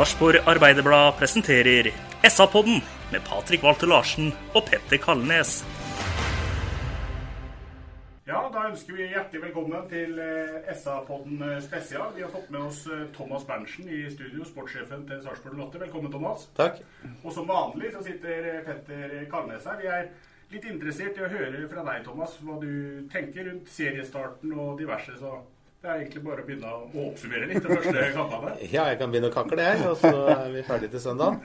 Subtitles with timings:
[0.00, 1.90] Sarpsborg Arbeiderblad presenterer
[2.24, 2.78] SA-podden
[3.12, 5.58] med Patrik Walter Larsen og Petter Kalnes.
[8.24, 12.14] Ja, da ønsker vi hjertelig velkommen til eh, SA-podden eh, spesial.
[12.16, 15.84] Vi har fått med oss eh, Thomas Berntsen i studio, sportssjefen til Sarpsborg Lotte.
[15.84, 16.48] Velkommen, Thomas.
[16.56, 16.80] Takk.
[17.20, 19.82] Og som vanlig så sitter Petter Kalnes her.
[19.84, 20.12] Vi er
[20.54, 25.20] litt interessert i å høre fra deg, Thomas, hva du tenker rundt seriestarten og diverse.
[25.20, 25.42] Så
[25.80, 28.54] det er egentlig bare å begynne å oppsummere litt de første kampene.
[28.68, 31.38] Ja, jeg kan begynne å kakle, jeg, og så er vi ferdige til søndag.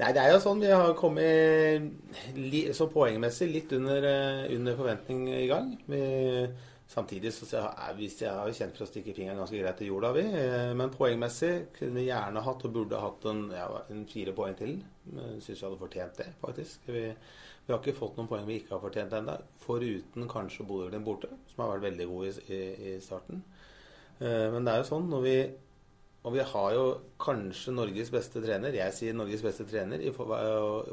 [0.00, 5.28] Nei, det er jo sånn vi har kommet så poengmessig litt under, eh, under forventning
[5.36, 5.68] i gang.
[5.86, 6.00] Vi,
[6.90, 9.88] samtidig så er vi jeg har jo kjent for å stikke fingeren ganske greit i
[9.92, 10.26] jorda, vi.
[10.42, 14.58] Eh, Men poengmessig kunne vi gjerne hatt og burde hatt en, ja, en fire poeng
[14.58, 14.76] til.
[15.38, 16.90] Syns vi hadde fortjent det, faktisk.
[16.90, 17.06] Vi,
[17.64, 21.30] vi har ikke fått noen poeng vi ikke har fortjent ennå, foruten kanskje Bodø-Glimt borte,
[21.50, 22.62] som har vært veldig gode i, i,
[22.92, 23.44] i starten.
[24.20, 25.36] Eh, Men det er jo sånn når vi
[26.24, 26.84] og vi har jo
[27.20, 28.72] kanskje Norges beste trener.
[28.72, 30.14] Jeg sier Norges beste trener eh,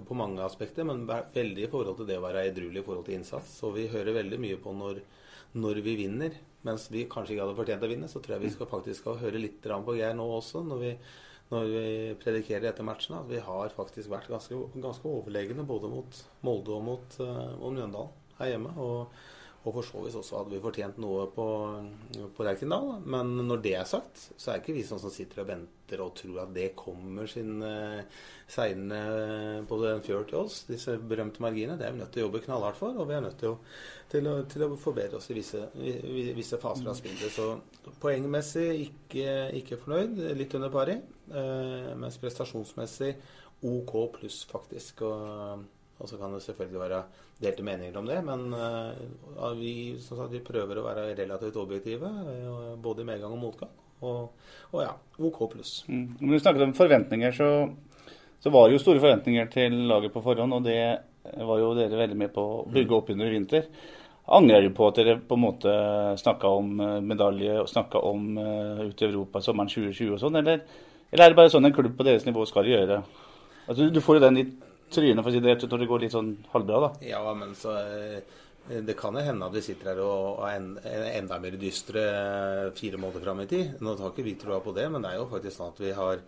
[0.04, 3.16] på mange aspekter, men veldig i forhold til det å være edruelig i forhold til
[3.16, 3.54] innsats.
[3.64, 5.00] Og vi hører veldig mye på når,
[5.56, 6.36] når vi vinner.
[6.68, 9.22] Mens vi kanskje ikke hadde fortjent å vinne, så tror jeg vi skal faktisk skal
[9.24, 10.92] høre litt på Geir nå også, når vi,
[11.52, 11.84] når vi
[12.22, 13.22] predikerer etter matchene.
[13.22, 18.18] At vi har faktisk vært ganske, ganske overlegne både mot Molde og mot, uh, Mjøndalen
[18.40, 18.74] her hjemme.
[18.82, 19.22] Og,
[19.62, 21.46] og for så vidt også hadde vi fortjent noe på,
[22.34, 22.96] på Lerkendal.
[23.06, 26.16] Men når det er sagt, så er ikke vi sånn som sitter og venter og
[26.18, 28.00] tror at det kommer sin uh,
[28.50, 31.78] seilende på den fjør til oss, disse berømte marginene.
[31.78, 33.60] Det er vi nødt til å jobbe knallhardt for, og vi er nødt til å,
[34.10, 35.62] til å, til å forbedre oss i visse,
[36.40, 37.36] visse faser av spillet.
[37.36, 40.98] Så poengmessig ikke, ikke fornøyd, litt under pari.
[41.30, 43.14] Uh, mens prestasjonsmessig
[43.70, 45.06] OK pluss, faktisk.
[45.06, 45.62] Og,
[46.02, 47.04] og så kan det selvfølgelig være
[47.42, 52.10] delte meninger om det, men uh, vi, som sagt, vi prøver å være relativt objektive,
[52.10, 53.72] uh, både i medgang og motgang.
[54.02, 55.76] Og, og ja, OK pluss.
[55.88, 56.18] Mm.
[56.20, 57.50] Når du snakket om forventninger, så,
[58.42, 60.82] så var det jo store forventninger til laget på forhånd, og det
[61.22, 63.68] var jo dere veldig med på å bygge opp under i vinter.
[64.32, 65.72] Angrer du på at dere på en måte
[66.22, 70.38] snakka om eh, medalje og snakka om uh, ut i Europa sommeren 2020 og sånn,
[70.40, 70.62] eller,
[71.12, 73.02] eller er det bare sånn en klubb på deres nivå skal gjøre?
[73.66, 74.46] Altså, du får jo den i
[74.94, 76.90] trynet for å si det rett ut når det går litt sånn halvbra, da.
[77.08, 78.40] Ja, men så eh,
[78.72, 82.68] Det kan jo hende at vi sitter her og er en, enda mer dystre eh,
[82.78, 83.80] fire måneder fram i tid.
[83.82, 85.96] Nå har ikke vi troa på det, men det er jo faktisk sånn at vi
[85.98, 86.22] har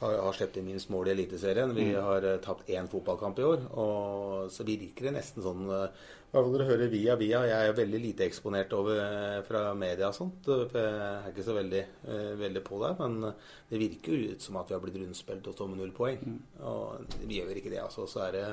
[0.00, 1.74] har, har sluppet inn minst mål i Eliteserien.
[1.76, 3.62] Vi har uh, tapt én fotballkamp i år.
[3.80, 5.86] Og så virker det nesten sånn uh,
[6.30, 7.44] Hva vil dere høre via via?
[7.48, 10.50] Jeg er veldig lite eksponert over, uh, fra media og sånt.
[10.50, 12.98] Uh, Jeg er ikke så veldig, uh, veldig på der.
[13.00, 13.32] Men
[13.70, 16.38] det virker jo ut som at vi har blitt rundspilt og står med null poeng.
[16.66, 18.08] Og vi gjør ikke det, altså.
[18.10, 18.46] Så er det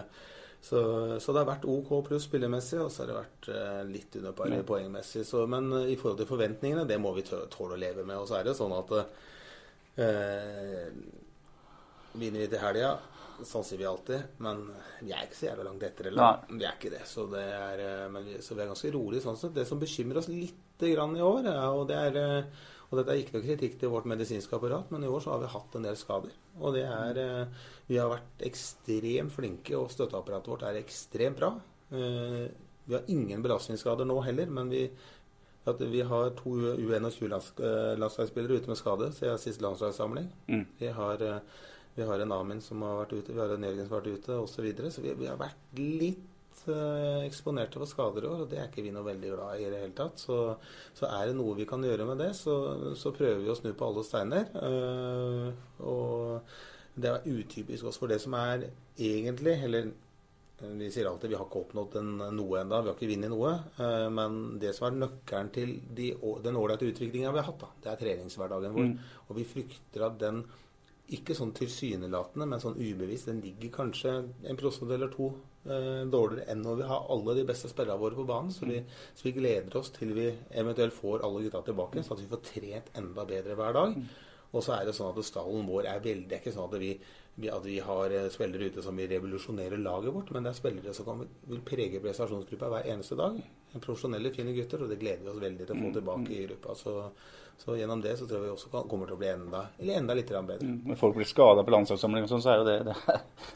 [0.61, 0.79] så,
[1.19, 4.33] så det har vært OK pluss spillemessig, og så har det vært eh, litt under
[4.35, 5.23] par poengmessig.
[5.27, 8.17] Så, men eh, i forhold til forventningene, det må vi tåle å leve med.
[8.19, 8.93] Og så er det sånn at
[10.01, 10.89] eh,
[12.13, 12.93] Vinner vi til helga,
[13.45, 14.63] sånn sier vi alltid, men
[15.01, 16.39] vi er ikke så jævla langt etter heller.
[16.49, 17.03] Vi er ikke det.
[17.05, 19.53] Så, det er, eh, men vi, så vi er ganske rolige sånn sett.
[19.53, 23.11] Det som bekymrer oss lite grann i år, er, og det er eh, og dette
[23.11, 25.73] er ikke noe kritikk til vårt medisinske apparat, men i år så har vi hatt
[25.75, 26.31] en del skader.
[26.61, 31.51] Og det er eh, Vi har vært ekstremt flinke, og støtteapparatet vårt er ekstremt bra.
[31.91, 32.47] Eh,
[32.87, 34.85] Vi har ingen belastningsskader nå heller, men vi,
[35.67, 40.29] at vi har to U21-landslagsspillere ute med skade siden siste landslagssamling.
[40.47, 40.65] Mm.
[40.79, 41.39] Vi har, eh,
[41.97, 44.19] vi har en Amin som har vært ute, vi har en Jørgen som har vært
[44.21, 44.53] ute, osv.
[44.53, 44.91] Så, videre.
[44.93, 48.69] så vi, vi har vært litt uh, eksponerte for skader i år, og det er
[48.69, 50.21] ikke vi noe veldig glad i i det hele tatt.
[50.21, 50.39] Så,
[50.97, 52.57] så er det noe vi kan gjøre med det, så,
[52.99, 54.51] så prøver vi å snu på alle steiner.
[54.53, 59.89] Uh, og det er utypisk også for det som er egentlig, eller
[60.57, 63.51] vi sier alltid vi har ikke oppnådd en, noe enda, vi har ikke vunnet noe.
[63.77, 66.07] eh, Men det som er nøkkelen til de,
[66.41, 68.87] den ålreite utviklinga vi har hatt, da, det er treningshverdagen vår.
[68.87, 69.11] Mm.
[69.27, 70.41] Og vi frykter at den
[71.15, 74.13] ikke sånn tilsynelatende, men sånn ubevisst, den ligger kanskje
[74.43, 75.29] en prosent eller to
[75.63, 78.51] eh, dårligere enn når vi har alle de beste spillerne våre på banen.
[78.51, 78.81] Så vi,
[79.15, 82.43] så vi gleder oss til vi eventuelt får alle gutta tilbake, så at vi får
[82.49, 83.95] trent enda bedre hver dag.
[84.55, 86.77] Og så er det sånn at stallen vår er veldig Det er ikke sånn at
[86.79, 86.91] vi,
[87.51, 90.95] at vi har eh, spillere ute som vil revolusjonere laget vårt, men det er spillere
[90.97, 93.39] som kan, vil prege prestasjonsgruppa hver eneste dag.
[93.77, 96.75] Profesjonelle, fine gutter, og det gleder vi oss veldig til å få tilbake i gruppa.
[96.79, 96.95] Så,
[97.57, 100.15] så gjennom det så tror jeg vi også kommer til å bli enda, eller enda
[100.15, 100.67] litt bedre.
[100.87, 102.75] Når folk blir skada på landslagssamling, og sånn, så er jo det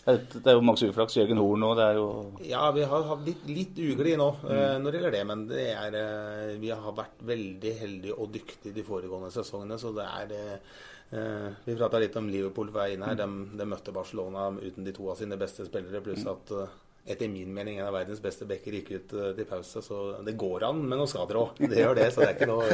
[0.02, 1.18] Det er, det er jo maks uflaks.
[1.20, 2.08] Jørgen Horn og det er jo
[2.48, 4.82] Ja, vi har hatt litt, litt ugli nå mm.
[4.82, 5.24] når det gjelder det.
[5.30, 9.78] Men det er, eh, vi har vært veldig heldige og dyktige de foregående sesongene.
[9.80, 13.20] Så det er eh, Vi prata litt om Liverpool på vei inn her.
[13.20, 13.30] De,
[13.62, 16.02] de møtte Barcelona uten de to av sine beste spillere.
[16.04, 19.48] Pluss at eh, etter min mening en av verdens beste backer gikk ut eh, til
[19.50, 19.82] pause.
[19.86, 21.62] Så det går an med noen skader òg.
[21.62, 22.08] Det gjør det.
[22.14, 22.68] Så det er ikke noe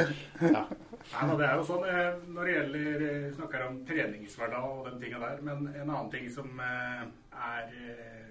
[0.56, 0.66] ja.
[1.08, 4.90] Nei, men det er jo sånn eh, når det gjelder Vi snakker om treningshverdag og
[4.90, 7.06] den tinga der, men en annen ting som eh,
[7.38, 8.28] er eh,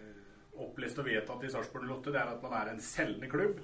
[0.67, 3.59] opplest og vedtatt i Sarpsborg Lotte, det er at man er en selgende klubb.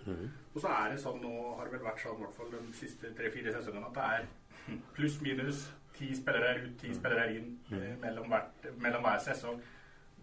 [0.52, 2.64] Og så er det sånn, nå har det vel vært sånn i hvert fall de
[2.76, 5.62] siste tre-fire sesongene, at det er pluss-minus
[5.96, 9.60] ti spillere ut, ti spillere inn eh, mellom, hvert, mellom hver sesong.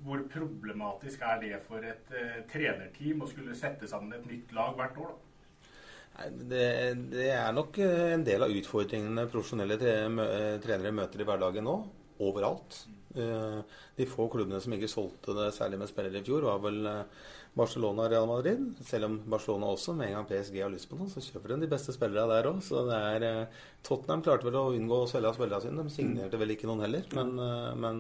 [0.04, 4.78] Hvor problematisk er det for et uh, trenerteam å skulle sette sammen et nytt lag
[4.80, 5.10] hvert år?
[5.12, 5.26] da?
[6.20, 6.64] Nei, Det,
[7.14, 11.28] det er nok eh, en del av utfordringene profesjonelle tre, mø- eh, trenere møter i
[11.28, 11.76] hverdagen nå.
[12.20, 12.82] Overalt.
[13.20, 13.60] Eh,
[14.00, 17.26] De få klubbene som ikke solgte det særlig med spillere i fjor, var vel eh,
[17.60, 18.62] Barcelona og Real Madrid.
[18.88, 21.66] Selv om Barcelona også, med en gang PSG har lyst på noe, så kjøper de
[21.66, 22.62] de beste spillerne der òg.
[23.26, 25.84] Eh, Tottenham klarte vel å unngå å selge av spillerne sine.
[25.84, 27.06] De signerte vel ikke noen heller.
[27.16, 27.30] Men,
[27.80, 28.00] men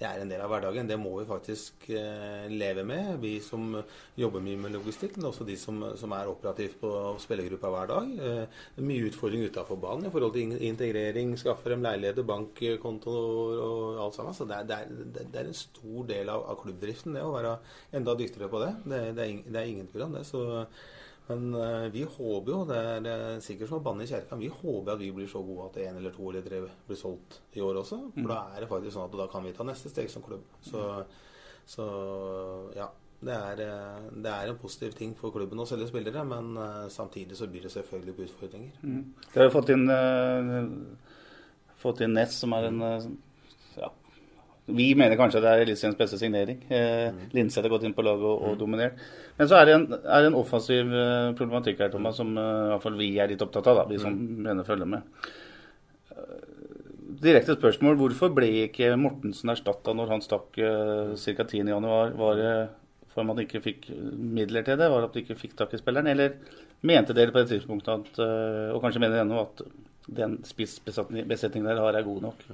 [0.00, 0.88] det er en del av hverdagen.
[0.88, 3.76] Det må vi faktisk leve med, vi som
[4.16, 8.14] jobber mye med logistikk, men også de som, som er operativt på spillergruppa hver dag.
[8.80, 14.36] Mye utfordring utafor banen i forhold til integrering, skaffe dem leiligheter, bankkontoer og alt sammen.
[14.36, 17.32] Så det er, det er, det er en stor del av, av klubbdriften, det å
[17.34, 17.56] være
[17.98, 18.70] enda dyktigere på det.
[18.84, 20.24] Det, det, er, ing- er ingen tvil om det.
[20.28, 20.42] Så,
[21.28, 22.78] men eh, vi håper jo, det
[23.12, 25.80] er sikkert som å banne i kjerka, vi håper at vi blir så gode at
[25.86, 27.98] en eller to eller tre blir solgt i år også.
[28.16, 30.46] For da er det faktisk sånn at da kan vi ta neste steg som klubb.
[30.64, 30.86] Så,
[31.68, 31.90] så
[32.78, 32.88] ja.
[33.18, 36.84] Det er, eh, det er en positiv ting for klubben å selge spillere, men eh,
[36.94, 38.76] samtidig så byr det selvfølgelig på utfordringer.
[38.84, 39.88] De har jo fått inn,
[41.82, 42.78] fått inn Ness, som er en.
[44.68, 46.60] Vi mener kanskje det er Eliteseriens beste signering.
[46.68, 48.98] Eh, Linseth har gått inn på laget og, og dominert.
[49.38, 52.76] Men så er det en, er det en offensiv eh, problematikk her, Thomas, som uh,
[52.82, 54.12] fall vi er litt opptatt av, da, vi som
[54.44, 55.28] mener følger med.
[56.12, 56.34] Eh,
[57.22, 57.96] Direkte spørsmål.
[57.98, 61.46] Hvorfor ble ikke Mortensen erstatta når han stakk uh, ca.
[61.48, 61.88] 10.1?
[62.20, 62.52] Var det
[63.08, 64.90] for at man ikke fikk midler til det?
[64.92, 66.10] Var det at de ikke fikk tak i spilleren?
[66.12, 66.36] Eller
[66.84, 68.20] mente dere på det tidspunktet, at,
[68.70, 69.64] og kanskje mener ennå, at
[70.06, 72.44] den spissbesetningen dere har, er god nok?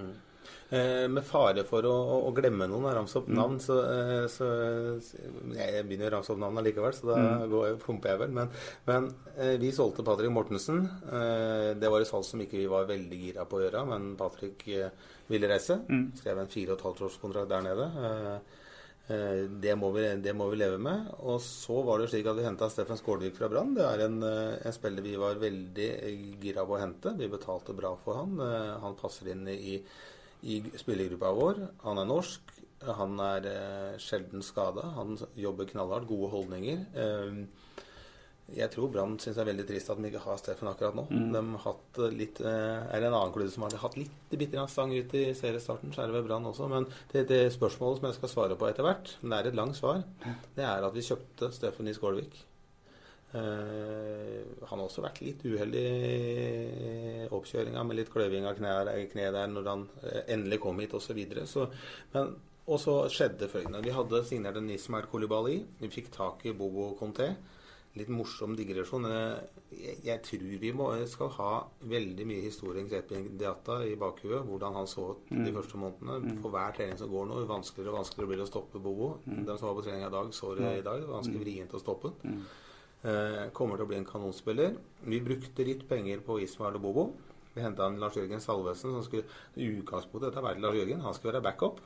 [0.74, 4.24] Eh, med fare for å, å, å glemme noen og ramse opp navn, så, eh,
[4.32, 4.48] så
[5.54, 7.18] Jeg begynner å ramse opp navn allikevel, så da
[7.50, 8.34] går jeg, pumper jeg vel.
[8.40, 8.50] Men,
[8.88, 10.82] men eh, vi solgte Patrick Mortensen.
[11.06, 14.12] Eh, det var et salg som ikke vi var veldig gira på å gjøre, men
[14.20, 14.90] Patrick eh,
[15.30, 15.78] ville reise.
[16.18, 17.86] Skrev en fire og et halvt års kontrakt der nede.
[18.08, 18.62] Eh,
[19.14, 21.12] eh, det må, vi, det må vi leve med.
[21.28, 23.74] Og så var det slik at vi henta Steffen Skålvik fra Brann.
[23.76, 27.14] Det er en, eh, en spiller vi var veldig eh, gira på å hente.
[27.20, 28.34] Vi betalte bra for han.
[28.40, 29.78] Eh, Han passer inn i,
[30.44, 31.62] i spillergruppa vår.
[31.86, 32.54] Han er norsk.
[32.84, 34.90] Han er eh, sjelden skada.
[34.98, 36.08] Han jobber knallhardt.
[36.10, 36.84] Gode holdninger.
[37.00, 37.44] Eh,
[38.54, 41.06] jeg tror Brann syns det er veldig trist at de ikke har Steffen akkurat nå.
[41.32, 44.66] De har hatt litt, eh, er det en annen klubb som har hatt litt bitte
[44.68, 46.68] stang ut i seriestarten, så er det vel Brann også.
[46.68, 49.60] Men det, det spørsmålet som jeg skal svare på etter hvert, men det er et
[49.62, 50.04] langt svar,
[50.58, 52.36] det er at vi kjøpte Steffen i Skålvik.
[53.34, 58.74] Eh, han har også vært litt uheldig i oppkjøringa med litt kløving av kne,
[59.12, 61.20] kne der når han eh, endelig kom hit osv.
[61.50, 61.68] Så
[62.14, 63.82] men og så skjedde følgende.
[63.84, 65.58] Vi hadde signert en Ismail Kolibali.
[65.82, 67.26] Vi fikk tak i Bobo Conté.
[67.94, 69.04] Litt morsom digresjon.
[69.10, 69.42] Eh,
[69.74, 71.50] Jeg, jeg tror vi må, skal ha
[71.90, 74.46] veldig mye historien Diata i bakhuet.
[74.48, 76.38] Hvordan han så ut de første månedene.
[76.40, 79.10] For hver trening som går nå, vanskeligere og vanskeligere blir det å stoppe Bobo.
[79.26, 81.04] Den som var på trening i dag, så det i dag.
[81.10, 82.14] Ganske vrient å stoppe.
[82.24, 82.62] Eh,
[83.56, 84.78] kommer til å bli en kanonspiller.
[85.04, 87.04] Vi brukte litt penger på Ismael og Bobo.
[87.54, 91.04] Vi henta Lars Jørgen Salvesen, som skulle utgangspunktet dette være Lars Jørgen.
[91.04, 91.82] Han skulle være backup.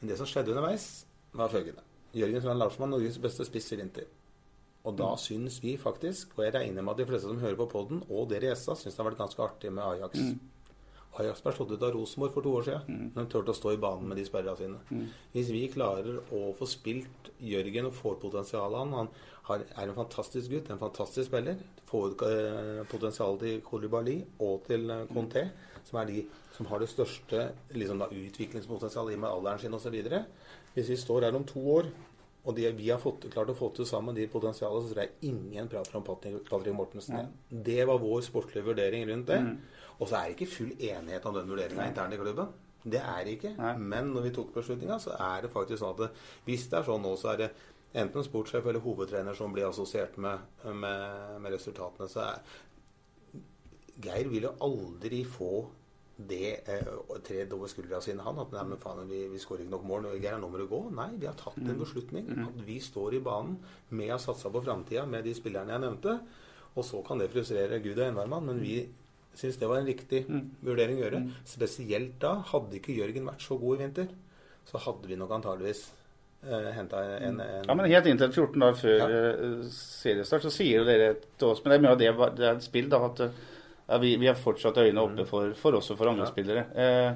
[0.00, 1.82] Men det som skjedde underveis, var følgende.
[2.16, 4.06] Jørgen Strand Larsen var Norges beste spiss i vinter.
[4.86, 7.66] Og da syns vi faktisk, og jeg regner med at de fleste som hører på
[7.72, 10.20] poden, og dere i SA, syns det har vært ganske artig med Ajax.
[11.20, 13.10] Ajax ble slått ut av Rosenborg for to år siden.
[13.14, 14.78] De turte å stå i banen med de sperra sine.
[15.32, 19.08] Hvis vi klarer å få spilt Jørgen og får potensialet han Han
[19.48, 21.56] har, er en fantastisk gutt, en fantastisk spiller.
[21.86, 25.48] Får eh, potensialet til Kolibali og til eh, Conté,
[25.84, 26.24] som er de
[26.56, 29.94] som har det største liksom da, utviklingspotensialet i og med alderen sin osv.
[30.74, 31.90] Hvis vi står her om to år
[32.46, 35.32] og de, vi har fått, klart å få til sammen de potensialene, så tror jeg
[35.32, 37.32] ingen prater om Patrick, Mortensen igjen.
[37.50, 39.40] Det var vår sportslige vurdering rundt det.
[39.98, 42.52] Og så er det ikke full enighet om den vurderinga internt i klubben.
[42.86, 43.54] Det er det ikke.
[43.78, 46.10] Men når vi tok beslutninga, så er det faktisk sånn at det,
[46.46, 47.48] hvis det er sånn nå, så er det
[47.96, 52.62] enten sportssjef eller hovedtrener som blir assosiert med, med, med resultatene, så er
[54.04, 55.64] Geir vil jo aldri få
[56.16, 56.88] det eh,
[57.24, 58.38] tredd over skuldra sine, han.
[58.40, 60.08] At nei, men faen, vi, vi skårer ikke nok mål.
[60.20, 60.82] Geir, nå må du gå.
[60.96, 62.28] Nei, vi har tatt en beslutning.
[62.44, 63.56] At vi står i banen
[63.96, 66.18] med å satse på framtida med de spillerne jeg nevnte.
[66.76, 68.78] Og så kan det frustrere Gud og enhver men vi
[69.36, 70.24] syns det var en riktig
[70.64, 71.20] vurdering å gjøre.
[71.46, 74.08] Spesielt da hadde ikke Jørgen vært så god i vinter.
[74.66, 75.82] Så hadde vi nok antageligvis
[76.46, 79.20] eh, henta en, en, Ja, men helt inntil 14 dager før Ja.
[79.36, 82.48] eh, seriestart så sier jo dere til oss Men det er mye av det, det
[82.48, 82.98] er et spill, da.
[83.06, 83.30] At eh,
[83.88, 86.32] ja, vi, vi har fortsatt øynene oppe for, for oss og for andre Ja.
[86.32, 86.66] spillere.
[86.74, 87.12] Eh,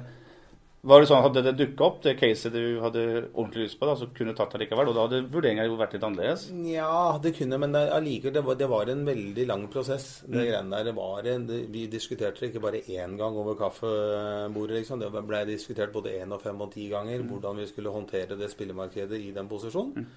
[0.83, 3.01] var det sånn, Hadde det dukka opp, det caset du hadde
[3.35, 4.87] ordentlig lyst på, da, så kunne du tatt det likevel?
[4.89, 6.47] Og da hadde vurderinga jo vært litt annerledes?
[6.65, 10.21] Ja, det kunne, men det- allikevel, det, var- det var en veldig lang prosess.
[10.25, 10.45] Det Mm.
[10.47, 14.77] greiene der, det var en, det, Vi diskuterte det ikke bare én gang over kaffebordet.
[14.81, 14.99] liksom.
[14.99, 17.29] Det ble diskutert både én og fem og ti ganger Mm.
[17.29, 20.07] hvordan vi skulle håndtere det spillemarkedet i den posisjonen.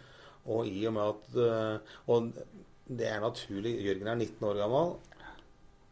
[0.47, 1.79] Og i og med at øh,
[2.09, 2.33] Og
[2.89, 3.81] det er naturlig.
[3.85, 4.97] Jørgen er 19 år gammel.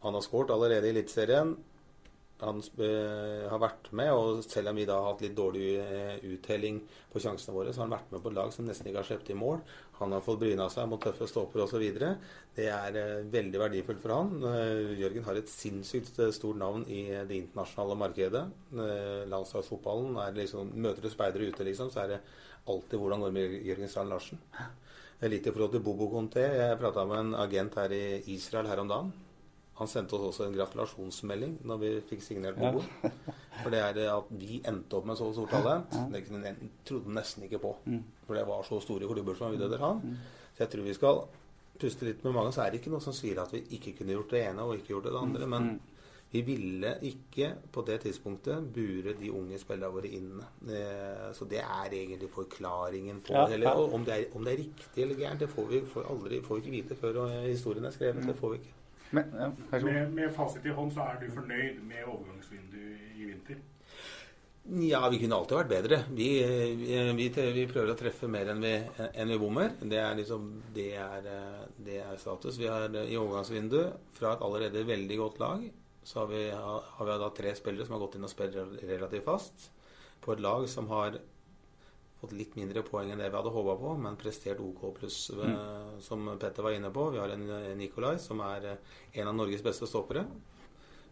[0.03, 1.57] Han har skåret allerede i Eliteserien.
[2.43, 6.25] Han øh, har vært med, og selv om vi da har hatt litt dårlig øh,
[6.33, 6.81] uttelling
[7.11, 9.07] på sjansene våre, så har han vært med på et lag som nesten ikke har
[9.07, 9.63] sluppet i mål.
[9.99, 11.83] Han har fått bryna seg mot tøffe stoppere osv.
[12.57, 14.47] Det er øh, veldig verdifullt for han.
[14.99, 18.45] Jørgen har et sinnssykt stort navn i det internasjonale markedet.
[19.31, 22.23] Landslagsfotballen er liksom Møter du speidere ute, liksom, så er det
[22.69, 24.41] alltid hvordan går det med Jørgen Strand Larsen.
[25.23, 26.43] Litt i forhold til Bobo Conté.
[26.57, 29.13] Jeg prata med en agent her i Israel her om dagen.
[29.79, 32.71] Han sendte oss også en gratulasjonsmelding når vi fikk signert Ja.
[33.63, 35.95] For det er at vi endte opp med så stort talent.
[36.13, 37.75] Det kunne trodde nesten ikke på.
[38.27, 40.03] For det var så store klubber som ville etter han.
[40.53, 41.23] Så jeg tror vi skal
[41.79, 42.51] puste litt med magen.
[42.53, 44.75] Så er det ikke noe som sier at vi ikke kunne gjort det ene og
[44.77, 45.47] ikke gjort det andre.
[45.49, 45.79] Men
[46.33, 50.37] vi ville ikke på det tidspunktet bure de unge spillerne våre inn.
[50.69, 53.53] Eh, Så det er egentlig forklaringen på Ja, det.
[53.59, 56.41] Eller, om, det er, om det er riktig eller gærent, det får vi får aldri,
[56.41, 58.25] får vi ikke vite før eh, historien er skrevet.
[58.27, 58.73] Det får vi ikke.
[59.13, 59.51] Men, ja.
[59.83, 63.61] Med, med fasit i hånd så er du fornøyd med overgangsvinduet i vinter?
[64.63, 65.97] Ja, vi kunne alltid vært bedre.
[66.15, 66.27] Vi,
[66.79, 68.71] vi, vi, prøver å treffe mer enn vi,
[69.11, 69.75] enn vi bommer.
[69.81, 71.27] Det er liksom det er,
[71.83, 72.57] det er status.
[72.61, 75.67] Vi har i overgangsvinduet fra et allerede veldig godt lag,
[76.07, 79.27] så har vi, har vi da tre spillere som har gått inn og spilt relativt
[79.27, 79.67] fast.
[80.23, 81.19] På et lag som har
[82.23, 85.99] fått litt mindre poeng enn det vi hadde håpa på, men prestert OK pluss, mm.
[86.03, 87.09] som Petter var inne på.
[87.11, 90.23] Vi har en eh, Nikolai som er eh, en av Norges beste stoppere.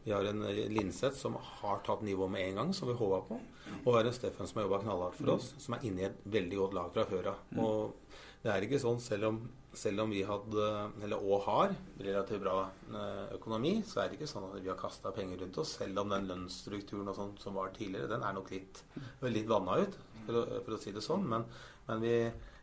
[0.06, 3.22] Vi har en eh, Linseth som har tatt nivå med en gang, som vi håpa
[3.28, 3.40] på.
[3.84, 6.08] Og vi har en Steffen som har jobba knallhardt for oss, som er inne i
[6.08, 7.44] et veldig godt lag fra før av.
[7.60, 9.42] Og det er ikke sånn, selv om,
[9.74, 10.68] selv om vi hadde,
[11.04, 12.56] eller og har, relativt bra
[12.92, 15.78] eh, økonomi, så er det ikke sånn at vi har kasta penger rundt oss.
[15.80, 18.84] Selv om den lønnsstrukturen og sånt som var tidligere, den er nok litt,
[19.28, 21.24] litt vanna ut, for å, for å si det sånn.
[21.32, 21.48] Men,
[21.88, 22.16] men vi,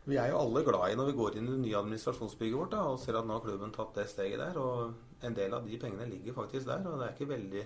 [0.09, 2.75] vi er jo alle glad i når vi går inn i det nye administrasjonsbygget vårt
[2.75, 4.61] da, og ser at nå har klubben tatt det steget der.
[4.61, 6.85] Og en del av de pengene ligger faktisk der.
[6.85, 7.65] Og det er ikke veldig,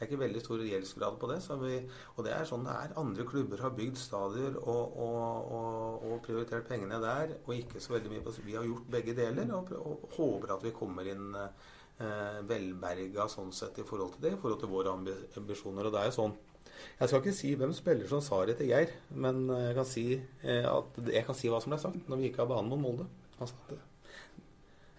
[0.00, 1.34] det er ikke veldig stor gjeldsgrad på det.
[1.44, 1.74] Så vi,
[2.16, 2.92] og det er sånn det er.
[3.02, 7.92] Andre klubber har bygd stadier og, og, og, og prioritert pengene der, og ikke så
[7.92, 11.36] veldig mye på Vi har gjort begge deler og, og håper at vi kommer inn
[11.36, 15.90] eh, velberga sånn sett i forhold til det, i forhold til våre ambisjoner.
[15.90, 16.38] Og det er jo sånn
[16.80, 20.04] jeg skal ikke si hvem spiller som sa det til Geir, men jeg kan si,
[20.16, 22.80] eh, at, jeg kan si hva som ble sagt når vi gikk av banen mot
[22.80, 23.04] Molde.
[23.36, 23.76] Han sa at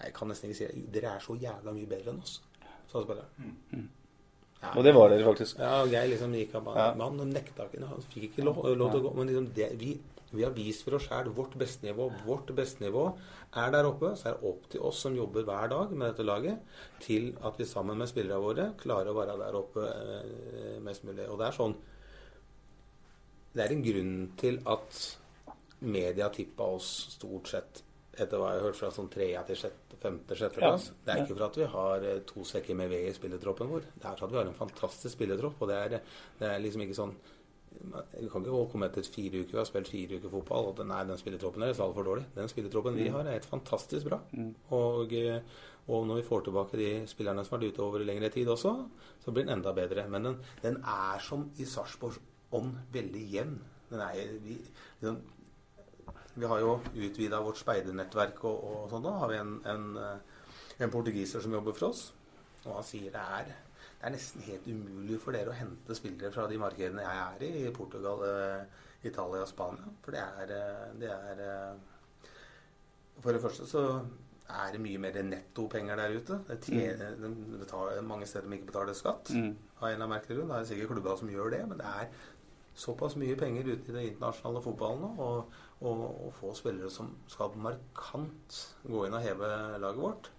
[0.04, 0.86] Jeg kan nesten ikke si det.
[0.94, 2.38] Dere er så jævla mye bedre enn oss,
[2.94, 3.90] sa spilleren.
[4.62, 5.58] Ja, Og det var dere faktisk.
[5.58, 6.82] ja, og Geir liksom gikk av banen.
[6.84, 6.94] Ja.
[6.94, 7.86] Men han nekta ikke.
[7.90, 9.14] Han fikk ikke lov, lov til å gå.
[9.18, 9.96] Men liksom det, vi,
[10.32, 12.12] vi har vist for oss sjæl vårt beste nivå.
[12.28, 13.08] Vårt beste nivå
[13.58, 14.14] er der oppe.
[14.20, 16.62] Så er det opp til oss som jobber hver dag med dette laget,
[17.02, 21.26] til at vi sammen med spillerne våre klarer å være der oppe eh, mest mulig.
[21.28, 21.76] Og det er sånn
[23.52, 25.00] Det er en grunn til at
[25.82, 27.82] media tippa oss stort sett
[28.20, 30.88] etter hva jeg har hørt fra sånn tredje til sjette, femte, sjetteplass.
[30.92, 30.96] Ja.
[31.06, 33.86] Det er ikke for at vi har eh, to sekker med ved i spillertroppen vår.
[33.96, 35.62] Det er for at vi har en fantastisk spillertropp.
[35.64, 35.96] Og det er,
[36.42, 37.16] det er liksom ikke sånn
[37.72, 41.00] Vi kan ikke komme etter fire uker, vi har spilt fire uker fotball, og nei,
[41.08, 42.26] den spillertroppen er altfor dårlig.
[42.36, 44.20] Den spillertroppen vi har, er helt fantastisk bra.
[44.76, 45.40] Og, eh,
[45.88, 48.76] og når vi får tilbake de spillerne som har vært ute over lengre tid også,
[49.24, 50.04] så blir den enda bedre.
[50.12, 52.20] Men den, den er som i Sarpsborgs
[52.52, 53.56] ånd veldig jevn.
[53.90, 54.60] Den er, vi,
[55.02, 55.24] den,
[56.34, 59.04] vi har jo utvida vårt speidernettverk og, og sånn.
[59.06, 62.06] Da har vi en, en, eh, en portugiser som jobber for oss.
[62.64, 66.32] Og han sier det er, det er nesten helt umulig for dere å hente spillere
[66.34, 69.94] fra de markedene jeg er i, i Portugal, eh, Italia og Spania.
[70.06, 71.48] For det er, eh, det er
[73.22, 73.82] For det første så
[74.52, 76.40] er det mye mer nettopenger der ute.
[76.48, 79.30] Det, tjener, de betaler, mange steder de ikke betaler skatt.
[79.36, 79.52] Mm.
[79.78, 80.50] Av en eller annen merkelig grunn.
[80.52, 82.08] Det er sikkert klubber som gjør det, men det er
[82.76, 87.10] såpass mye penger ute i det internasjonale fotballen nå, og, og, og få spillere som
[87.30, 89.50] skal markant gå inn og heve
[89.82, 90.30] laget vårt,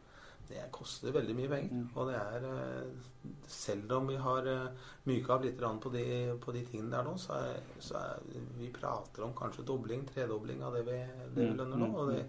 [0.48, 1.70] det koster veldig mye penger.
[1.72, 1.84] Mm.
[1.96, 6.04] Og det er eh, Selv om vi har eh, myka av litt på de,
[6.42, 8.24] på de tingene der nå, så er, så er
[8.58, 10.98] vi prater om kanskje dobling, tredobling av det vi,
[11.36, 11.88] det vi Mm, lønner nå.
[11.88, 12.26] mm, Og det,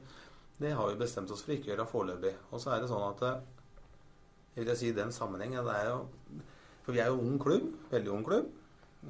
[0.61, 2.33] det har vi bestemt oss for ikke å gjøre foreløpig.
[2.51, 3.41] Og så er det sånn at eh,
[4.55, 6.03] jeg vil si i den sammenhengen det er jo,
[6.85, 7.71] For vi er jo ung klubb.
[7.91, 8.51] Veldig ung klubb.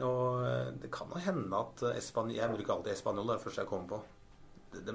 [0.01, 3.45] Og eh, det kan jo hende at eh, Jeg bruker alltid Espanol, det er det
[3.45, 4.01] første jeg kommer på.
[4.73, 4.93] De,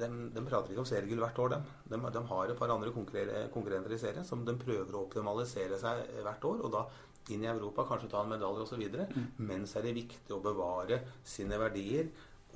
[0.00, 1.64] de, de prater ikke om seriegull hvert år, dem.
[1.92, 6.06] De, de har et par andre konkurrenter i serien som de prøver å optimalisere seg
[6.24, 6.62] hvert år.
[6.64, 6.86] Og da
[7.30, 8.82] inn i Europa, kanskje ta en medalje osv.
[9.12, 9.26] Mm.
[9.46, 11.02] Men så er det viktig å bevare
[11.34, 12.08] sine verdier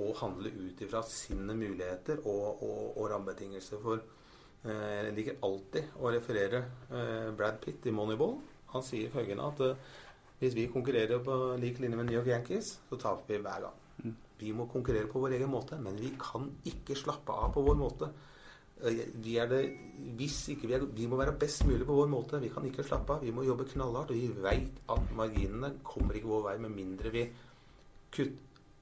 [0.02, 3.80] og handle ut ifra sine muligheter og, og, og rammebetingelser.
[3.84, 8.36] For eh, jeg liker alltid å referere eh, Brad Pitt i Moneyball.
[8.74, 9.94] Han sier følgende at eh,
[10.40, 14.14] hvis vi konkurrerer på lik linje med New York Yankees, så taper vi hver gang.
[14.38, 17.78] Vi må konkurrere på vår egen måte, men vi kan ikke slappe av på vår
[17.80, 18.10] måte.
[18.84, 19.62] Eh, Vi, er det,
[20.18, 22.40] hvis ikke vi, er, vi må være best mulig på vår måte.
[22.42, 23.24] Vi kan ikke slappe av.
[23.24, 24.12] Vi må jobbe knallhardt.
[24.12, 27.24] Og vi veit at marginene kommer ikke vår vei med mindre vi
[28.12, 28.36] kutt,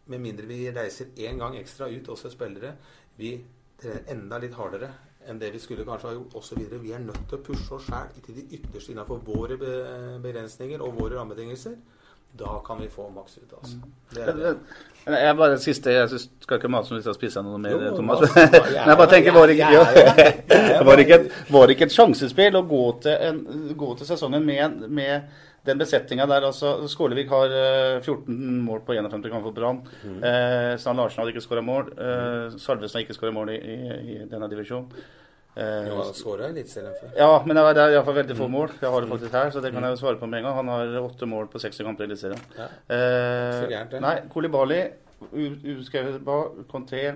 [0.06, 2.74] med mindre vi reiser én gang ekstra ut, også spillere.
[3.16, 3.36] Vi
[3.78, 4.90] trener enda litt hardere
[5.28, 6.58] enn det vi skulle kanskje ha gjort, osv.
[6.82, 9.56] Vi er nødt til å pushe oss sjæl til de ytterste innenfor våre
[10.22, 11.76] begrensninger og våre rammebetingelser.
[12.38, 13.76] Da kan vi få maks ut av oss.
[14.14, 14.56] Det er det.
[15.06, 17.70] Jeg jeg bare siste, jeg synes, skal ikke mase om hvis jeg spiser noe mer,
[17.76, 18.20] Jo, Thomas.
[18.20, 18.34] mas-
[18.72, 22.56] Men jeg bare tenker, var det ikke, var det et, var det ikke et sjansespill
[22.58, 23.42] å gå til, en,
[23.78, 25.22] gå til sesongen med, med
[25.66, 26.44] den besetninga der?
[26.44, 29.82] altså Skålevik har eh, 14 mål på 51 kamper for Brann.
[30.04, 30.22] Mm.
[30.24, 31.92] Eh, Stan Larsen hadde ikke skåra mål.
[31.98, 33.76] Eh, Salvesen har ikke skåra mål i, i,
[34.14, 34.90] i denne divisjonen.
[35.56, 37.12] Eh, Jo, han skåra Eliteserien før.
[37.16, 38.72] ja, men det er- iallfall veldig få mål.
[38.80, 40.56] Jeg har det faktisk her, så det kan jeg jo svare på med en gang.
[40.56, 42.40] Han har åtte mål på 60 kamper i Eliteserien.
[42.58, 42.66] Ja.
[42.90, 44.80] Eh, gærent, nei, Kolibali,
[45.78, 46.20] uskrevet
[46.68, 47.12] Conté,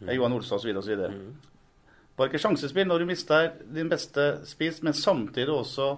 [0.00, 0.08] Mm.
[0.08, 0.76] eh, Johan Olstad osv.
[0.76, 1.04] osv.
[2.16, 5.96] Var ikke sjansespill når du mister din beste spiss, men samtidig også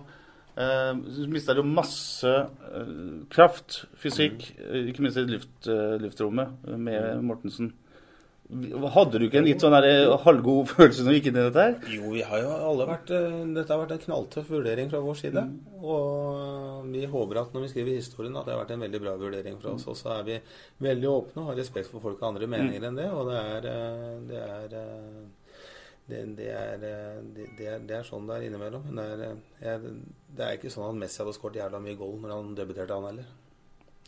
[0.56, 2.92] eh, du mister jo masse eh,
[3.30, 4.88] kraft, fysikk, Mm.
[4.92, 7.72] ikke minst i luft, eh, luftrommet eh, med Mortensen.
[8.46, 9.74] Hadde du ikke en litt sånn
[10.22, 11.72] halvgod følelse når du gikk inn i dette her?
[11.90, 13.08] Jo, vi har jo alle vært
[13.56, 15.42] Dette har vært en knalltøff vurdering fra vår side.
[15.82, 19.16] Og vi håper at når vi skriver historien, at det har vært en veldig bra
[19.18, 19.88] vurdering fra oss.
[19.90, 20.36] Og så er vi
[20.86, 23.08] veldig åpne og har respekt for folk og andre meninger enn det.
[23.10, 23.66] Og det er
[24.30, 24.78] Det er
[26.06, 28.84] det, det, er, eh, det, er, det er sånn det er innimellom.
[28.90, 29.96] Men det er, eh, jeg,
[30.36, 33.08] det er ikke sånn at Messi hadde skåret jævla mye gold når han debuterte, han
[33.10, 33.32] heller.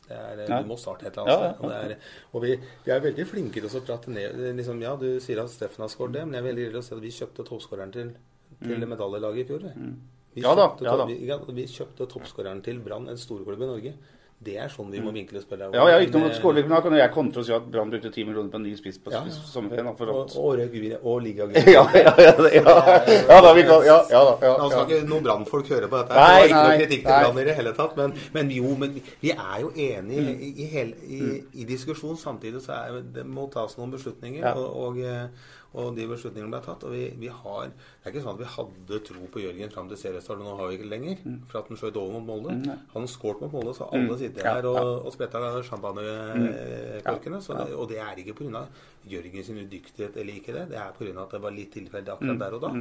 [0.09, 1.89] Det er, eh, du må starte et eller annet Ja, ja, ja.
[1.89, 1.97] Og, det
[2.33, 2.53] og vi,
[2.87, 5.91] vi er veldig flinke til å prate ned liksom, Ja, du sier at Steffen har
[5.93, 8.15] skåret det, men jeg er veldig glad å si at vi kjøpte toppskåreren til,
[8.63, 9.67] til medaljelaget i fjor.
[9.67, 9.75] vi.
[9.75, 9.99] Vi Mm.
[10.45, 11.05] Ja da, kjøpte ja da.
[11.09, 11.17] Vi,
[11.59, 13.93] vi kjøpte toppskåreren til Brann, en storklubb i Norge.
[14.41, 15.67] Det er sånn vi må vinkle spillet.
[15.73, 15.75] Mm.
[15.75, 17.65] Ja, jeg har ikke noe Det- Skålevik, men da kan jeg kontre og si at
[17.73, 19.25] Brann brukte 10 millioner på en ny spiss på Ja.
[19.27, 19.31] ja.
[19.31, 19.87] sommerferien.
[19.89, 20.37] Og, at...
[20.39, 21.57] og, rød, og ligagull.
[21.77, 25.09] ja, ja, ja, ja, ja, da, vi kan, ja, ja, da, ja, Nå skal ikke
[25.11, 26.15] noen brannfolk høre på dette.
[26.15, 26.29] Nei.
[26.29, 27.11] Det var ikke noe kritikk til.
[27.11, 27.97] Brann i det hele tatt.
[27.99, 30.41] Men, men jo, men vi- er jo enige Mm.
[30.41, 32.17] i, i, i, i diskusjon.
[32.17, 34.41] Samtidig så er det må tas noen beslutninger.
[34.47, 34.55] Ja.
[34.55, 35.27] Og, og, eh,
[35.77, 36.85] og de beslutningene ble tatt.
[36.89, 39.89] Og vi, vi har Det er ikke sånn at vi hadde tro på Jørgen fram
[39.91, 41.19] til seriestart, og nå har vi ikke lenger.
[41.51, 42.77] For at han skjøt over mot Molde.
[42.95, 44.49] Han skåret mot Molde, så alle sitter Mm.
[44.49, 47.43] Her og, og spretter champagnekorkene.
[47.45, 48.65] Så det, og det er ikke pga.
[49.09, 50.65] Jørgen sin udyktighet eller ikke det.
[50.73, 51.13] Det er pga.
[51.23, 52.73] at det var litt tilfeldig akkurat der og da.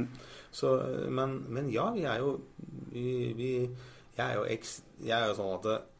[0.50, 0.72] Så,
[1.08, 2.40] men, men ja, vi er jo
[2.92, 3.52] vi, vi,
[4.16, 4.44] Jeg er jo.
[5.04, 5.97] Jeg er jo sånn at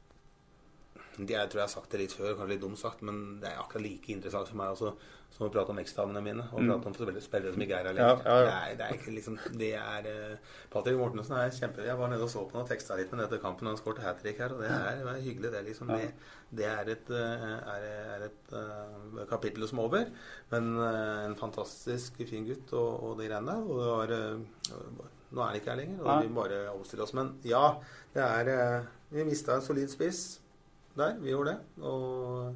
[1.19, 3.63] Jeg tror jeg har sagt det litt før, kanskje litt dumt sagt, men det er
[3.63, 4.95] akkurat like interessant for meg også
[5.35, 6.45] som å prate om eksdamene mine.
[6.51, 8.23] Og prate om spillere, som ikke er her lenger.
[8.25, 8.77] Ja, ja, ja.
[8.79, 11.85] Det, er, ikke liksom Det er uh, Patrick Mortensen er kjempe...
[11.87, 13.69] Jeg var nede og så på ham og teksta litt med etter kampen.
[13.71, 15.63] Han skåret hat trick her, og det er, det er hyggelig, det.
[15.69, 16.09] liksom Det,
[16.59, 20.11] det er et, eh, er, er et uh, kapittel som er over.
[20.55, 23.63] Men uh, en fantastisk fin gutt og, og de greiene der.
[23.69, 23.95] Og det
[24.99, 27.13] var Nå er han ikke her lenger, og vi bare omstiller oss.
[27.13, 27.67] Men ja,
[28.15, 30.39] det er Vi mista en solid spiss
[30.99, 31.17] der.
[31.23, 31.85] Vi gjorde det.
[31.85, 32.55] Og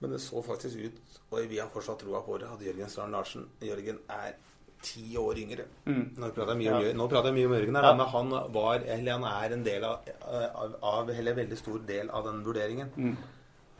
[0.00, 0.98] men det så faktisk ut,
[1.34, 4.36] og vi har fortsatt troa på det, at Jørgen Strand Larsen Jørgen er
[4.82, 5.64] ti år yngre.
[5.90, 7.06] Nå prater jeg mye om, Ja.
[7.10, 7.94] Prater jeg mye om Jørgen her, Ja.
[7.98, 10.06] men han, var, eller han er en del av,
[10.54, 13.16] av, av eller en veldig stor del av den vurderingen.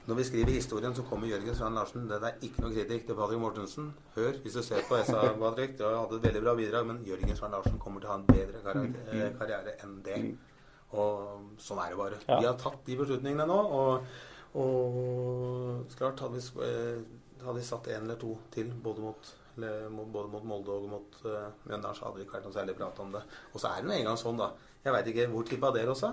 [0.08, 2.08] Når vi skriver historien, så kommer Jørgen Strand Larsen.
[2.08, 3.94] Det er ikke noe kritikk til Patrick Mortensen.
[4.16, 7.04] Hør, hvis du ser på SA, Patrick, du har hatt et veldig bra bidrag, men
[7.06, 10.18] Jørgen Strand Larsen kommer til å ha en bedre karriere, eh, karriere enn det.
[10.96, 12.20] Og sånn er det bare.
[12.24, 12.38] Ja.
[12.38, 14.06] Vi har tatt de beslutningene nå, og,
[14.62, 19.90] og klart hadde vi, eh, hadde vi satt en eller to til, både mot, eller,
[20.14, 23.04] både mot Molde og mot uh, Mjøndalen, så hadde vi ikke vært noe særlig prat
[23.04, 23.22] om det.
[23.52, 24.52] Og så er det nå engang sånn, da.
[24.86, 26.08] Jeg veit ikke hvor tippa dere også?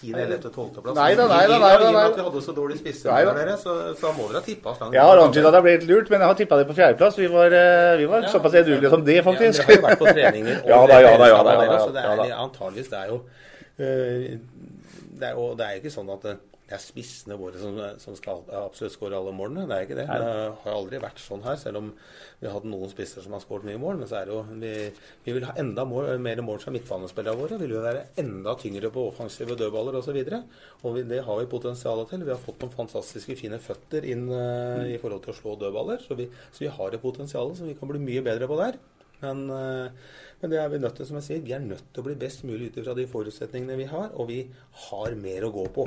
[0.00, 0.80] 10., 11., 12.
[0.82, 0.96] plass?
[0.96, 2.02] Nei da, nei da, nei da, nei.
[2.16, 4.96] vi hadde så dårlig spisse med dere, så, så må dere ha tippa oss langt.
[4.96, 7.20] Jeg har antyda at jeg ble litt lurt, men jeg har tippa det på fjerdeplass.
[7.22, 9.62] Vi var, eh, vi var såpass edruelige som det, faktisk.
[9.62, 10.60] Ja, dere har jo vært på treninger.
[10.72, 11.54] ja da, ja da, ja da.
[11.54, 12.40] dere, Ja, da, Så det ja, er, da.
[12.44, 13.51] antageligvis det er jo øh,
[13.82, 16.38] det er, Og det er jo ikke sånn at det,
[16.72, 19.66] det er spissene våre som, som skal absolutt skåre alle målene.
[19.68, 20.06] Det er ikke det.
[20.08, 20.28] Det
[20.62, 21.90] har aldri vært sånn her, selv om
[22.40, 23.98] vi har hatt noen spisser som har skåret mye mål.
[24.00, 24.70] Men så er det jo vi,
[25.26, 27.58] vi vil ha enda mål, mer mål fra midtbanespillerne våre.
[27.60, 30.16] Vi vil være enda tyngre på offensive dødballer osv.
[30.16, 32.24] Og, så og vi, det har vi potensial til.
[32.24, 36.00] Vi har fått noen fantastiske fine føtter inn øh, i forhold til å slå dødballer.
[36.06, 38.80] Så vi, så vi har et potensial som vi kan bli mye bedre på der.
[39.22, 40.10] Men, øh,
[40.42, 42.16] men det er vi nødt til, som jeg sier, vi er nødt til å bli
[42.18, 44.40] best mulig ut ifra de forutsetningene vi har, og vi
[44.88, 45.86] har mer å gå på.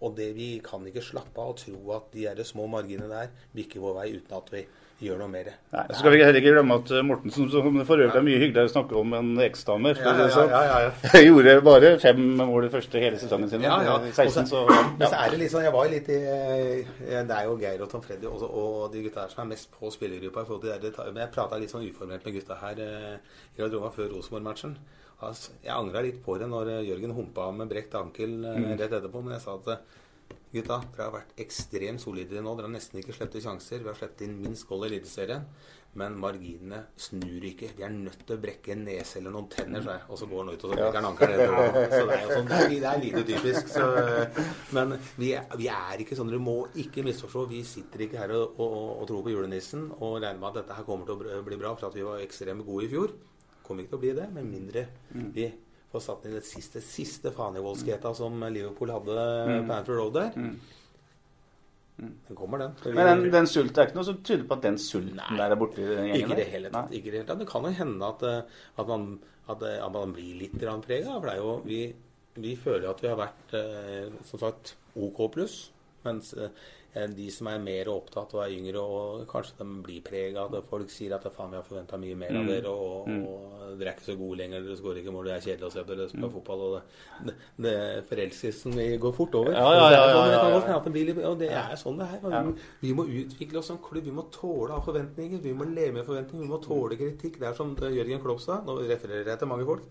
[0.00, 3.84] Og det vi kan ikke slappe av og tro at de små marginene der bikker
[3.84, 4.62] vår vei uten at vi
[5.00, 5.46] gjør noe mer.
[5.72, 8.40] Nei, så skal vi heller ikke glemme at eh, Mortensen, som for øvrig er mye
[8.42, 12.20] hyggeligere å snakke om enn eksdamer, ja, det sånn, Ja, ja, ja, gjorde bare fem
[12.40, 13.64] mål i første hele sesongen sin.
[13.64, 13.94] Ja, ja.
[14.12, 14.62] 16, så,
[14.98, 17.84] Men så er det litt sånn, jeg var litt i eh, Det er jo Geir
[17.86, 20.44] og Tom Freddy og, og de gutta her som er mest på spillergruppa.
[20.44, 23.16] i forhold til det Men jeg prata litt sånn uformelt med gutta her eh,
[23.56, 24.76] i garderoben før Rosenborg-matchen.
[25.20, 28.70] Altså, jeg angra litt på det når Jørgen humpa med brekt ankel Mm.
[28.80, 29.82] rett etterpå, men jeg sa at
[30.50, 32.56] Gutta, dere har vært ekstremt solide nå.
[32.58, 33.84] Dere har nesten ikke sluppet sjanser.
[33.84, 35.44] Vi har sluppet inn minst gold i Eliteserien.
[36.00, 37.68] Men marginene snur ikke.
[37.78, 40.04] Vi er nødt til å brekke en nese eller noen tenner, sa jeg.
[40.10, 41.54] Og så går han ut og så brekker han ankelen.
[41.94, 43.70] Så det er jo sånn, det er, det er lite typisk.
[43.70, 43.86] Så,
[44.78, 46.34] men vi er, vi er ikke sånn.
[46.34, 47.46] Dere må ikke misforstå.
[47.54, 50.78] Vi sitter ikke her og, og, og tror på julenissen og regner med at dette
[50.78, 53.14] her kommer til å bli bra, for at vi var ekstremt gode i fjor.
[53.66, 54.88] Kommer ikke til å bli det, med mindre
[55.34, 55.50] vi
[55.92, 59.66] får satt inn det siste, siste fanevoldsketa som Liverpool hadde Mm.
[59.66, 60.30] på Anfield Road der.
[62.00, 62.94] Den kommer, den.
[62.94, 65.52] Men den, den sulten det er ikke noe som tyder på at den sulten der
[65.52, 66.22] er borte i den gjengen?
[66.22, 66.94] Ikke i det hele tatt.
[66.96, 67.42] Ikke det, hele tatt.
[67.42, 69.08] det kan jo hende at, eh, at, man,
[69.52, 71.18] at, eh, at man blir litt prega.
[71.18, 71.80] For det er jo, vi,
[72.40, 75.58] vi føler at vi har vært eh, som sagt OK pluss.
[76.06, 76.32] Mens
[76.94, 80.54] eh, de som er mer opptatt og er yngre, og kanskje de blir prega av
[80.54, 82.48] at folk sier at faen, vi har forventa mye mer av Mm.
[82.48, 83.24] dere, og, Mm.
[83.26, 85.72] og dere er ikke så gode lenger, dere skårer ikke mål, det er kjedelig å
[85.72, 86.34] se på dere spille Mm.
[86.34, 86.60] fotball.
[86.60, 86.82] Og det,
[87.26, 89.52] det, det Forelskelsen går fort over.
[89.52, 92.30] Ja, ja, ja, Det det det Og det er sånn det er.
[92.30, 92.52] Ja.
[92.80, 94.04] Vi, må utvikle oss som klubb.
[94.04, 95.40] Vi må tåle av forventninger.
[95.40, 96.42] Vi må leve med forventninger.
[96.46, 97.38] Vi må tåle kritikk.
[97.38, 98.60] Det er som Jørgen Klopp sa.
[98.62, 99.82] Nå refererer jeg til mange folk.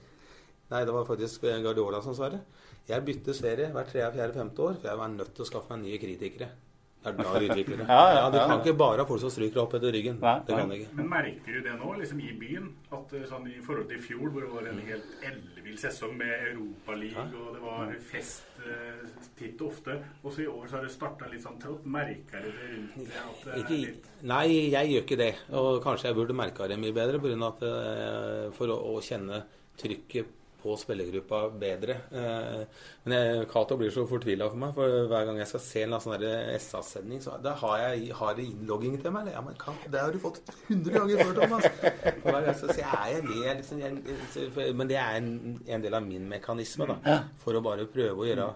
[0.69, 2.41] Nei, det var faktisk Gardiola Guardiola som sa det.
[2.87, 5.69] Jeg bytter serie hvert tredje, fjerde, femte år, for jeg var nødt til å skaffe
[5.69, 6.49] meg nye kritikere.
[6.99, 7.85] Det er bra utviklere.
[7.93, 8.57] Ja, ja, Du kan ja.
[8.59, 10.17] ikke bare ha folk som stryker opp etter ryggen.
[10.19, 10.89] Nei, det kan du ikke.
[10.97, 12.65] Men merker du det nå, liksom i byen?
[12.91, 16.17] At eh, sånn I forhold til i fjor, hvor det var en helt ellevill sesong
[16.19, 19.05] med Europaliga, og det var fest eh,
[19.39, 19.95] titt og ofte.
[20.23, 21.87] Og så i år så har det starta litt sånn trått.
[21.87, 23.23] Merker du det rundt det?
[23.23, 25.31] At det er Ikke, litt nei, jeg gjør ikke det.
[25.61, 29.45] Og kanskje jeg burde merka det mye bedre på at, eh, for å, å kjenne
[29.79, 31.95] trykket på spillergruppa bedre.
[32.11, 32.63] Eh,
[33.05, 35.95] Men jeg, Cato blir så fortvila for meg, for hver gang jeg skal se en
[36.03, 36.25] sånn
[36.59, 39.31] SA-sending, så da har jeg har innlogging til meg.
[39.33, 41.69] Ja, men Kato, Det har du fått 100 ganger før, Thomas!
[42.23, 45.93] Hver gang jeg skal er jeg med, liksom, jeg, Men det er en, en del
[45.99, 47.19] av min mekanisme, da.
[47.43, 48.49] For å bare prøve å gjøre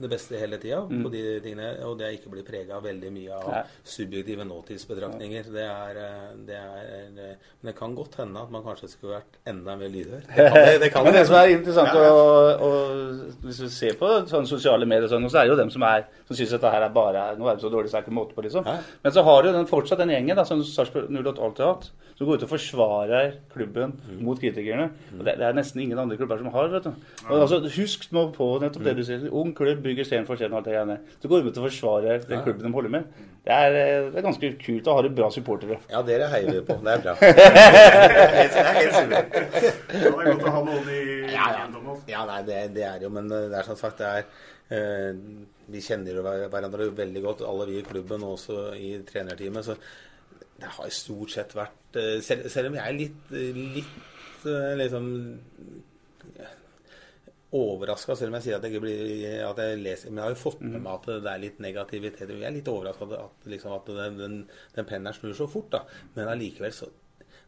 [0.00, 1.02] det beste hele tida Mm.
[1.04, 3.62] på de tingene, og det er ikke bli prega veldig mye av Nei.
[3.84, 5.44] subjektive nåtidsbetraktninger.
[5.52, 9.36] Det er, eh, det er Men det kan godt hende at man kanskje skulle vært
[9.46, 10.22] enda mer lydhør.
[10.26, 13.68] Det kan, det, det kan Men det som er interessant, Ja, å- å- hvis vi
[13.68, 16.50] ser på sånne sosiale medier, sånn, så er det jo dem som, er, som syns
[16.50, 18.42] dette her er bare Nå er det så dårlig, så er det ikke måte på,
[18.42, 18.64] liksom.
[18.64, 21.90] Men så har du den, fortsatt den gjengen da, som Sarpsborg 08 alltid har hatt,
[22.20, 24.18] som går ut og forsvarer klubben Mm.
[24.26, 24.90] mot kritikerne.
[25.16, 26.90] Og det, det er nesten ingen andre klubber som har, vet du.
[27.30, 28.88] Og, altså, husk nå på nettopp Mm.
[28.90, 29.24] det du sier.
[29.32, 30.52] Ung klubb bygger sten for sten.
[30.52, 32.44] Så går de ut og forsvarer den Ja.
[32.44, 33.04] klubben de holder med.
[33.40, 35.78] Det er, eh, det er ganske kult å ha det bra supportere.
[35.90, 36.76] Ja, dere heier vi på.
[36.84, 37.14] Det er bra.
[37.20, 39.32] Det er helt supert.
[39.88, 41.66] Det er godt å ha noen i Ja, ja.
[42.08, 44.24] Ja, nei, det, det er jo Men det er som sagt, det er
[44.76, 45.14] eh,
[45.72, 49.64] Vi kjenner jo hverandre veldig godt, alle vi i klubben og også i trenerteamet.
[49.64, 49.76] Så
[50.60, 53.30] det har stort sett vært eh, Selv, selv om jeg er litt,
[53.76, 55.08] litt eh, liksom
[57.56, 60.34] overraska, selv om jeg sier at jeg ikke blir at jeg leser Men jeg har
[60.36, 62.30] jo fått med meg at det er litt negativitet.
[62.30, 64.36] Jeg er litt overraska at, at, liksom, at den, den,
[64.76, 65.82] den pennen snur så fort, da.
[66.14, 66.90] Men allikevel så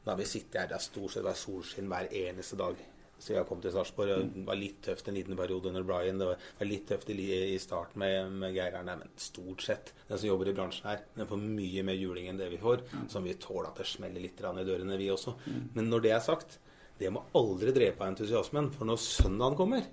[0.09, 2.81] har vi sittet her, det er stort sett det solskinn hver eneste dag.
[3.23, 4.25] Så jeg kom til Sarpsborg.
[4.35, 6.19] Det var litt tøft en liten periode under Brian.
[6.19, 7.17] Det var, var litt tøft i,
[7.55, 11.05] i starten med, med Geir Erne, men stort sett den som jobber i bransjen her,
[11.15, 12.83] den får mye mer juling enn det vi får.
[13.13, 15.37] Som vi tåler at det smeller litt i dørene, vi også.
[15.77, 16.59] Men når det er sagt,
[16.99, 18.71] det må aldri drepe entusiasmen.
[18.75, 19.87] For når søndagen kommer,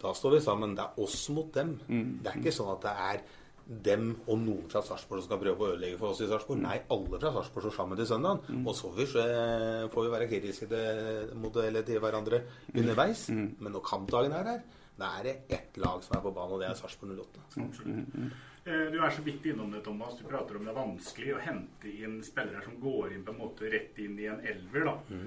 [0.00, 0.74] da står vi sammen.
[0.76, 1.76] Det er oss mot dem.
[2.24, 3.24] Det er ikke sånn at det er
[3.66, 6.60] dem og noen fra Sarpsborg som skal prøve å ødelegge for oss i Sarpsborg.
[6.60, 8.42] Nei, alle fra Sarpsborg står sammen til søndag.
[8.66, 12.42] Og så får vi, se- får vi være kritiske til, mot, eller til hverandre
[12.74, 13.28] underveis.
[13.30, 14.60] Men når kampdagen er her,
[14.98, 17.46] da er det ett lag som er på banen, og det er Sarpsborg 08.
[17.56, 18.28] Eh,
[18.64, 20.14] Du er så vidt innom det, Thomas.
[20.16, 23.42] Du prater om det er vanskelig å hente inn spillere som går inn på en
[23.42, 24.86] måte rett inn i en elver.
[24.88, 24.94] da.
[25.10, 25.26] Mm.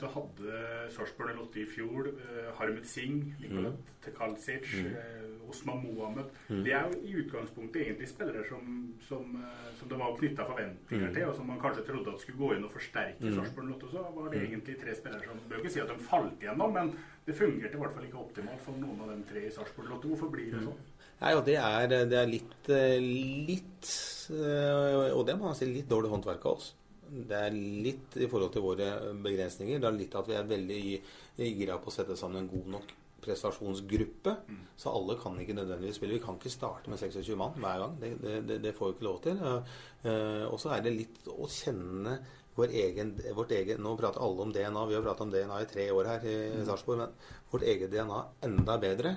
[0.00, 0.62] Så hadde
[0.94, 4.96] Sarpsborg 08 i fjor eh, Harmet Singh, Nikolat Tekalsic, mm.
[5.50, 6.24] Osman Mohammed.
[6.48, 11.14] Det er jo i utgangspunktet egentlig spillere som, som, eh, som det var knytta forventninger
[11.14, 13.90] til, og som man kanskje trodde at skulle gå inn og forsterke Sarpsborg 08.
[13.94, 16.94] Så var det egentlig tre spillere som Bør ikke si at de falt igjennom, men
[17.26, 20.12] det fungerte i hvert fall ikke optimalt for noen av de tre i Sarpsborg 08.
[20.12, 20.82] Hvorfor blir det sånn?
[21.20, 22.96] Nei, og det er, det er litt, eh,
[23.50, 23.90] litt
[24.32, 26.70] eh, Og det må jeg si litt dårlig håndverk av oss.
[27.10, 28.88] Det er litt i forhold til våre
[29.20, 29.82] begrensninger.
[29.82, 30.82] Det er litt at vi er veldig
[31.40, 34.34] gira på å sette sammen en god nok prestasjonsgruppe.
[34.80, 36.16] Så alle kan ikke nødvendigvis spille.
[36.16, 37.96] Vi kan ikke starte med 26 mann hver gang.
[38.00, 38.12] Det,
[38.48, 39.42] det, det, får vi ikke lov til.
[39.44, 42.20] Eh, Og så er det litt å kjenne
[42.56, 44.86] vår egen, vårt egen Nå prater alle om DNA.
[44.88, 47.04] Vi har pratet om DNA i tre år her i Sarpsborg.
[47.04, 49.16] Men vårt eget DNA enda bedre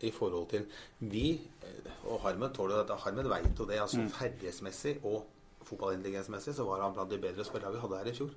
[0.00, 0.66] i forhold til
[0.98, 3.80] Vi, eh, og Harmed tåler dette, Harmed vet jo det.
[3.80, 5.26] altså Ferdighetsmessig og
[5.62, 8.30] fotballintelligensmessig så var han blant de bedre spillerne vi hadde her i fjor.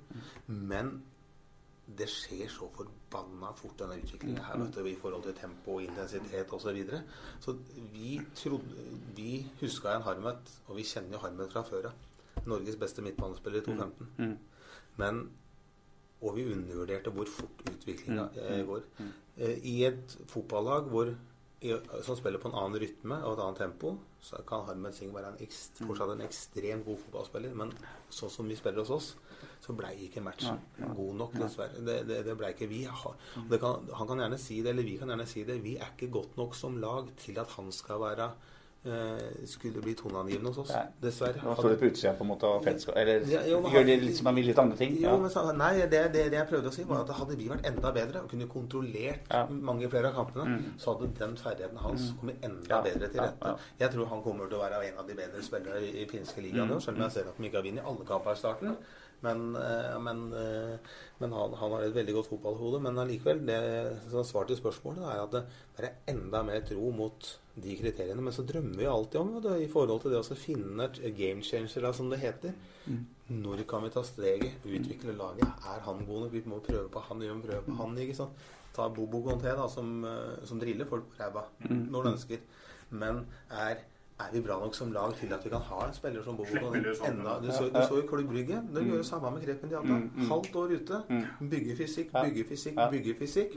[0.46, 1.02] Men
[1.98, 5.82] det skjer så forbanna fort, denne utviklinga her, vet du, i forhold til tempo og
[5.84, 6.60] intensitet osv.
[6.64, 7.02] Så, videre.
[7.40, 7.56] så
[7.92, 11.92] vi trodde Vi huska en Harmet, og vi kjenner jo Harmet fra før av.
[12.46, 14.38] Norges beste midtbanespiller i 2015.
[14.96, 15.28] Men
[16.24, 18.82] og vi undervurderte hvor fort utviklinga eh, går.
[19.36, 21.14] Eh, I et fotballag hvor,
[22.04, 25.32] som spiller på en annen rytme og et annet tempo, så kan Harmed Singh være
[25.32, 27.54] en ekst, fortsatt en ekstremt god fotballspiller.
[27.58, 27.72] Men
[28.12, 29.10] sånn som vi spiller hos oss,
[29.64, 30.60] så blei ikke matchen
[30.96, 31.80] god nok, dessverre.
[31.84, 32.82] Det, det, det blei ikke vi.
[33.50, 35.60] Det kan, han kan gjerne si det, eller vi kan gjerne si det.
[35.64, 38.28] Vi er ikke godt nok som lag til at han skal være
[39.48, 40.72] skulle bli toneangivende hos oss.
[40.74, 40.82] Nei.
[41.00, 41.40] Dessverre.
[41.42, 43.78] Nå står det på utsida på en måte av fellesskap Eller Ja, jo, men gjør
[43.78, 44.96] han- det litt som en vil litt andre ting.
[45.00, 45.16] Jo, Ja.
[45.16, 47.64] men så, nei, det, det, det jeg prøvde å si, var at hadde vi vært
[47.66, 49.46] enda bedre og kunne kontrollert Ja.
[49.46, 53.38] mange flere av kampene, så hadde den ferdigheten hans kommet enda Ja, bedre til rette.
[53.46, 53.56] ja.
[53.80, 56.42] Jeg tror han kommer til å være en av de bedre spillere i, i finske
[56.42, 58.76] ligaen nå, selv om jeg ser at de ikke har vunnet alle kamper i starten.
[59.22, 60.76] Men, eh, men, eh,
[61.20, 62.82] men han, han har et veldig godt fotballhode.
[62.82, 65.44] Men allikevel, det som svar til spørsmålet er at det
[65.78, 68.22] det er enda mer tro mot de kriteriene.
[68.22, 71.86] Men så drømmer vi alltid om det, i forhold til det å finne game changer,
[71.86, 72.54] da, som det heter.
[73.30, 74.58] Når kan vi ta steget?
[74.66, 75.46] Utvikle laget?
[75.70, 76.32] Er han god nok?
[76.34, 77.96] Vi må prøve på han, vi må prøve på han.
[77.98, 78.44] ikke sant?
[78.74, 82.38] Ta Bobo Conté, da, som, eh, som driller folk på ræva når de ønsker.
[82.90, 83.84] Men er,
[84.18, 86.50] er vi bra nok som lag til at vi kan ha en spiller som Bobo
[86.58, 86.82] Conté?
[87.40, 88.58] du, så, du så jo Klubb Brygge.
[88.74, 90.00] Det gjør det samme med Krepen Diata.
[90.28, 91.00] Halvt år ute.
[91.54, 93.56] Bygge fysikk, bygge fysikk, bygge fysikk.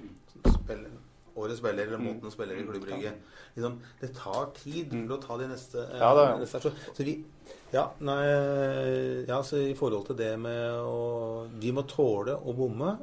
[0.54, 0.94] Spiller,
[1.38, 3.14] årets spiller, eller mot noen spiller i Klubb Brygge.
[3.56, 6.36] Liksom, det tar tid for å ta de neste eh, Ja, da, ja.
[6.42, 7.18] neste- så, så vi
[7.72, 8.18] ja, nei,
[9.28, 12.94] ja, så i forhold til det med å Vi må tåle å bomme,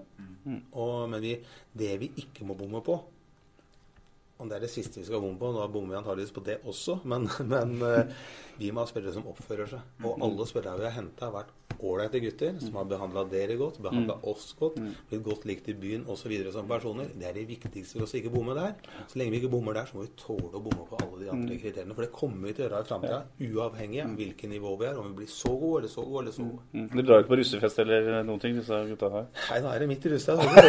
[0.72, 1.34] og, men vi,
[1.72, 2.98] det vi ikke må bomme på
[4.42, 5.48] om det er det siste vi skal bomme på.
[5.54, 8.10] Nå bommer vi antakeligvis på det også, men, men eh,
[8.58, 9.92] vi må ha spillere som oppfører seg.
[10.04, 11.52] Og alle spillere vi har henta, har vært
[11.90, 14.78] ålreite gutter som har behandla dere godt, behandla oss godt,
[15.10, 16.32] blitt godt likt i byen osv.
[16.52, 17.10] som personer.
[17.14, 18.74] Det er det viktigste for oss å ikke bomme der.
[19.10, 21.30] Så lenge vi ikke bommer der, så må vi tåle å bomme på alle de
[21.34, 21.96] andre kriteriene.
[21.96, 23.20] For det kommer vi til å gjøre i framtida,
[23.50, 25.00] uavhengig av hvilket nivå vi er.
[25.00, 26.64] Om vi blir så gode eller så gode eller så gode.
[26.72, 26.88] Mm.
[26.94, 29.28] Du drar jo ikke på russefest eller noen ting, disse gutta her?
[29.50, 30.42] Nei, nå er det midt i Russland.
[30.44, 30.64] så Det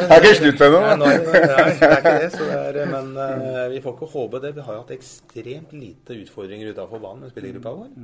[0.00, 0.80] er er ikke slutt ennå.
[1.02, 2.30] Nei, det, er ikke det.
[2.36, 4.54] Så det er, men uh, vi får ikke håpe det.
[4.56, 7.94] Vi har jo hatt ekstremt lite utfordringer utafor banen med spillergruppa vår.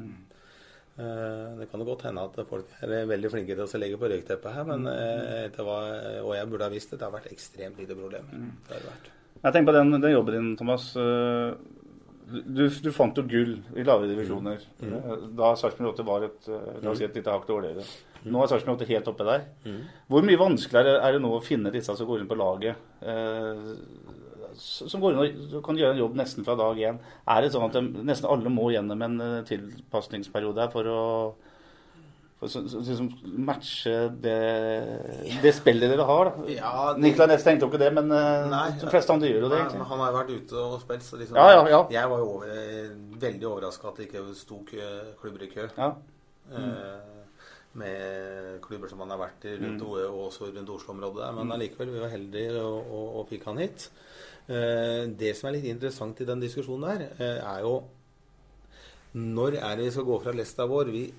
[0.98, 4.10] Eh, det kan jo godt hende at folk er veldig flinke til å legge på
[4.12, 5.86] røykteppet her, men eh, det var,
[6.20, 8.28] og jeg burde ha visst det, det har vært ekstremt lite problemer.
[8.68, 9.08] Det har det vært.
[9.42, 10.90] Jeg tenker på den, den jobben din, Thomas.
[10.96, 11.54] Eh,
[12.32, 14.62] Du, du fant jo gull i lavere divisjoner.
[14.80, 15.34] mm.
[15.36, 17.82] Da Sarpsborg 8 var et, eh, la oss si et lite hakk dårligere.
[18.24, 19.42] Nå er Sarpsborg 8 helt oppe der.
[20.08, 22.76] Hvor mye vanskeligere er det nå å finne disse som går inn på laget?
[24.56, 26.98] Som går inn og kan gjøre en jobb nesten fra dag én.
[27.28, 31.02] Er det sånn at de, nesten alle må gjennom en eh, tilpasningsperiode for å
[32.42, 36.24] for å så- så- liksom matche det, det spillet dere har?
[36.24, 36.48] da?
[36.50, 38.70] Ja, det- Niklas Næss tenkte jo ikke det, men eh, Nei.
[38.80, 39.58] de fleste andre gjør jo det.
[39.60, 39.86] Egentlig.
[39.86, 41.86] han har jo vært ute og spilt, så liksom Ja, ja, ja.
[41.90, 42.46] Jeg var jo over,
[43.20, 45.68] veldig overraska at det ikke sto klubber i kø.
[45.78, 45.94] Ja.
[46.52, 47.00] Eh,
[47.74, 50.12] med klubber som han har vært i rundt, Mm.
[50.12, 51.34] Og også rundt Oslo-området.
[51.34, 53.88] Men allikevel, vi var heldige og, og, og fikk han hit.
[54.50, 57.82] Eh, det som er litt interessant i den diskusjonen der, eh, er jo
[59.14, 60.88] Når er det vi skal gå fra lesta vår?
[60.88, 61.12] Vi,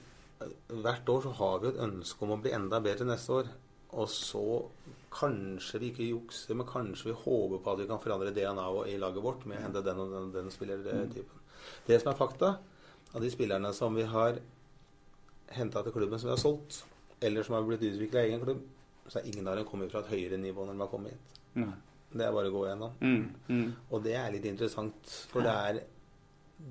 [0.82, 3.52] hvert år så har vi et ønske om å bli enda bedre neste år.
[3.94, 4.66] Og så
[5.14, 8.98] kanskje vi ikke jukser, men kanskje vi håper på at vi kan forandre DNA-et i
[8.98, 11.40] laget vårt med å hente den og den, den spillertypen.
[11.86, 12.58] Det som er fakta,
[13.14, 14.42] av de spillerne som vi har
[15.54, 16.84] henta til klubben som vi har solgt,
[17.22, 18.66] eller som har blitt utvikla i egen klubb,
[19.08, 21.42] så er ingen av dem kommet fra et høyere nivå når de har kommet hit.
[21.62, 21.76] Nei.
[22.14, 22.94] Det er bare å gå gjennom.
[23.02, 23.66] Mm, mm.
[23.92, 25.82] Og det er litt interessant, for det er,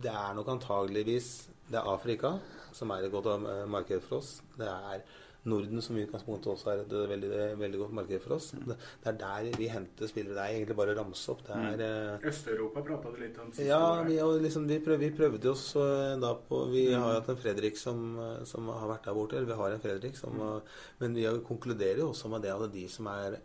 [0.03, 1.33] det er nok antageligvis
[1.71, 2.37] Det er Afrika
[2.73, 4.39] som er et godt eh, marked for oss.
[4.57, 5.03] Det er
[5.45, 7.29] Norden, som i utgangspunktet også er et veldig,
[7.59, 8.53] veldig godt marked for oss.
[8.55, 10.37] Det, det er der vi henter spillere.
[10.37, 11.41] Det er egentlig bare å ramse opp.
[11.49, 13.65] Det er eh, Øst-Europa prata du litt om sist.
[13.67, 17.19] ja, vi, og liksom, vi, prøv, vi prøvde oss eh, da på Vi har jo
[17.19, 18.05] hatt en Fredrik som,
[18.49, 19.37] som har vært der borte.
[19.41, 20.71] Eller vi har en Fredrik som mm.
[21.03, 23.41] Men vi har- konkluderer jo også med det at de som er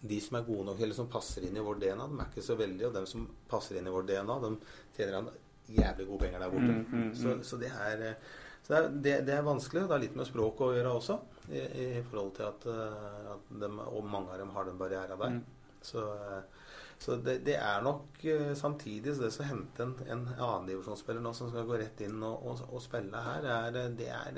[0.00, 2.44] de som er gode nok, eller som passer inn i vår DNA, de er ikke
[2.44, 2.88] så veldige.
[2.88, 4.52] Og dem som passer inn i vår DNA, de
[4.96, 5.32] tjener han
[5.70, 6.76] jævlig gode penger der borte.
[6.76, 7.10] Mm, mm, mm.
[7.20, 8.06] Så, så det er
[8.62, 9.84] så det, er, det, det er vanskelig.
[9.86, 11.18] Det har litt med språk å gjøre også,
[11.50, 15.22] i, i forhold til at, eh, at de, og mange av dem har den barrieren
[15.22, 15.38] der.
[15.38, 15.78] Mm.
[15.82, 16.59] Så, eh,
[17.00, 21.30] så det, det er nok eh, samtidig så det å hente en, en annendivisjonsspiller nå
[21.36, 24.34] som skal gå rett inn og, og, og spille her, er, det, er, det, er,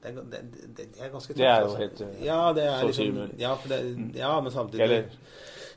[0.00, 0.40] det, det,
[0.78, 1.42] det er ganske tøft.
[1.42, 1.82] Det er jo altså.
[1.82, 3.36] helt, eh, ja, det er så liksom, umulig.
[3.44, 3.82] ja, for det,
[4.16, 5.20] ja, men samtidig Eller-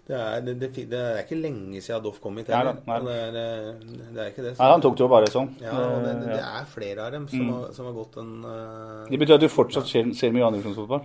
[0.07, 2.77] det er, det, det, det er ikke lenge siden Doff kom hit heller.
[2.79, 3.81] Det, er, eh,
[4.15, 4.53] det er ikke det.
[4.55, 5.49] Nei, han tok det jo bare sånn.
[5.59, 7.49] Ja, og det, det, det er flere av dem som, Mm.
[7.57, 11.03] har, som har gått en uh, Det betyr at du fortsatt ser, ser mye andredivisjonsfotball?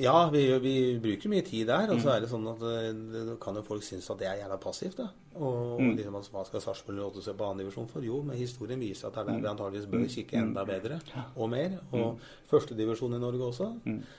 [0.00, 1.90] Ja, vi, vi bruker mye tid der.
[1.94, 2.14] Og så Mm.
[2.16, 2.92] er det sånn at eh,
[3.28, 4.96] det, kan jo folk synes at det er jævla passivt.
[4.98, 5.06] da.
[5.36, 5.90] Og, Mm.
[5.90, 8.00] og liksom, altså, Hva skal Sarpsborg 08 se på annendivisjon for?
[8.02, 11.00] Jo, men historien viser at det er der vi antageligvis bør kikke enda bedre
[11.36, 11.78] og mer.
[11.92, 12.18] Og
[12.50, 13.68] førstedivisjon i Norge også.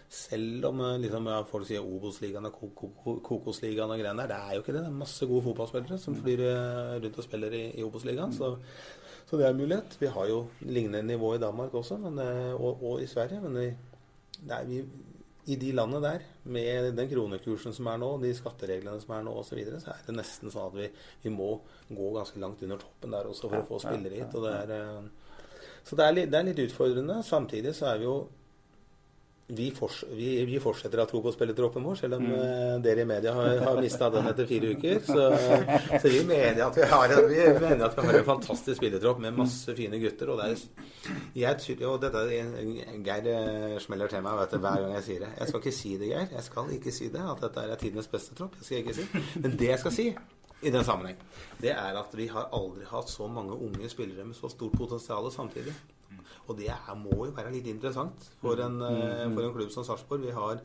[0.10, 4.28] Selv om eh, liksom, ja, folk sier Obos-ligaen og Ko- Ko- Kokos-ligaen og greiene der.
[4.28, 4.82] Det er jo ikke det.
[4.86, 8.32] Det er masse gode fotballspillere som flyr eh, rundt og spiller i, i Obos-ligaen.
[8.34, 8.56] Så,
[9.28, 9.98] så det er en mulighet.
[10.00, 13.42] Vi har jo lignende nivå i Danmark også, men, og, og i Sverige.
[13.42, 13.74] Men vi,
[14.50, 14.84] er vi,
[15.46, 19.36] i de landene der, med den kronekursen som er nå, de skattereglene som er nå
[19.38, 20.88] osv., så, videre, så er det nesten sånn at vi,
[21.26, 21.52] vi må
[21.90, 24.34] gå ganske langt under toppen der også for å få spillere hit.
[24.34, 27.20] Og det er, eh, så det er, litt, det er litt utfordrende.
[27.26, 28.18] Samtidig så er vi jo
[29.48, 32.82] vi, fors vi, vi fortsetter å tro på spilletroppen vår, selv om mm.
[32.82, 35.02] dere i media har, har mista den etter fire uker.
[35.06, 35.28] Så,
[36.02, 39.38] så vi mener at vi har vi mener at vi har en fantastisk spillertropp med
[39.38, 40.34] masse fine gutter.
[40.34, 42.26] Og, det er, jeg, og dette
[43.06, 45.34] Geir eh, smeller til meg vet du, hver gang jeg sier det.
[45.38, 46.32] Jeg skal ikke si det, Geir.
[46.34, 48.58] Jeg skal ikke si det, at dette er tidenes beste tropp.
[48.58, 49.26] Det skal jeg ikke si.
[49.46, 50.08] Men det jeg skal si
[50.66, 51.20] i den sammenheng,
[51.62, 55.30] det er at vi har aldri hatt så mange unge spillere med så stort potensial
[55.34, 55.76] samtidig.
[56.48, 59.84] Og det er, må jo være litt interessant for en, eh, for en klubb som
[59.88, 60.22] Sarpsborg.
[60.22, 60.62] Vi, har-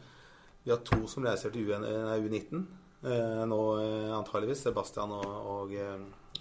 [0.64, 1.84] vi har to som reiser til UN,
[2.20, 2.66] U19
[3.04, 4.62] eh, nå eh, antageligvis.
[4.66, 5.72] Sebastian og, og,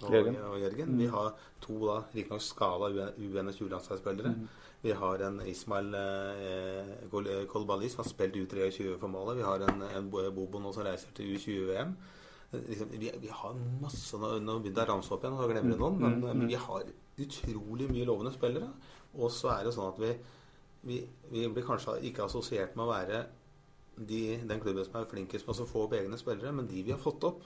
[0.02, 0.36] og, Jørgen.
[0.50, 0.98] og Jørgen.
[0.98, 4.34] Vi har to da, riktignok skala U21-landslagsspillere.
[4.82, 9.36] Vi har en Ismail eh, Kolbali som har spilt U23 for målet.
[9.40, 11.94] Vi har en, en Bobo nå som reiser til U20-VM.
[12.52, 15.70] Liksom, vi, vi har masse Nå, nå begynte jeg å ramse opp igjen, og glemmer
[15.76, 16.00] jeg noen.
[16.00, 16.88] Men, men vi har
[17.20, 18.70] utrolig mye lovende spillere.
[19.18, 20.10] Og så er det sånn at vi,
[20.86, 21.00] vi,
[21.32, 23.24] vi blir kanskje ikke assosiert med å være
[23.96, 26.94] de, den klubben som er flinkest med å få opp egne spillere, men de vi
[26.94, 27.42] har fått opp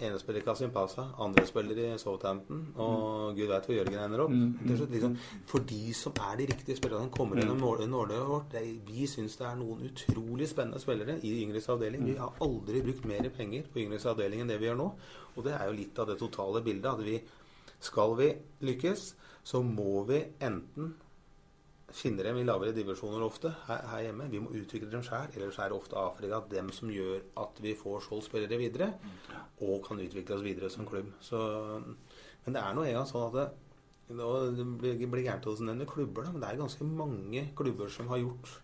[0.00, 4.22] ene spiller i Kasim Pasa, andre spiller i Southampton, og gud veit hvor Jørgen ender
[4.24, 4.32] opp.
[4.32, 5.16] Mm, er liksom,
[5.48, 9.06] for de som er de riktige spillerne, som kommer gjennom i nåløyet vårt er- Vi
[9.06, 12.04] syns det er noen utrolig spennende spillere i yngres avdeling.
[12.06, 14.92] Vi har aldri brukt mer penger på yngres avdeling enn det vi gjør nå.
[15.36, 16.86] Og det er jo litt av det totale bildet.
[16.86, 17.20] At vi
[17.80, 19.14] skal vi lykkes,
[19.46, 20.94] så må vi enten
[21.90, 24.28] finne dem i lavere divisjoner ofte her, her hjemme.
[24.30, 25.32] Vi må utvikle dem sjøl.
[25.34, 28.92] Ellers er det ofte Afrika dem som gjør at vi får solgt spillere videre,
[29.66, 31.10] og kan utvikle oss videre som klubb.
[31.24, 31.40] Så,
[32.44, 33.48] men det er nå engang sånn at det,
[34.10, 38.10] det blir blir gærent å nevne klubber, da, men det er ganske mange klubber som
[38.10, 38.58] har gjort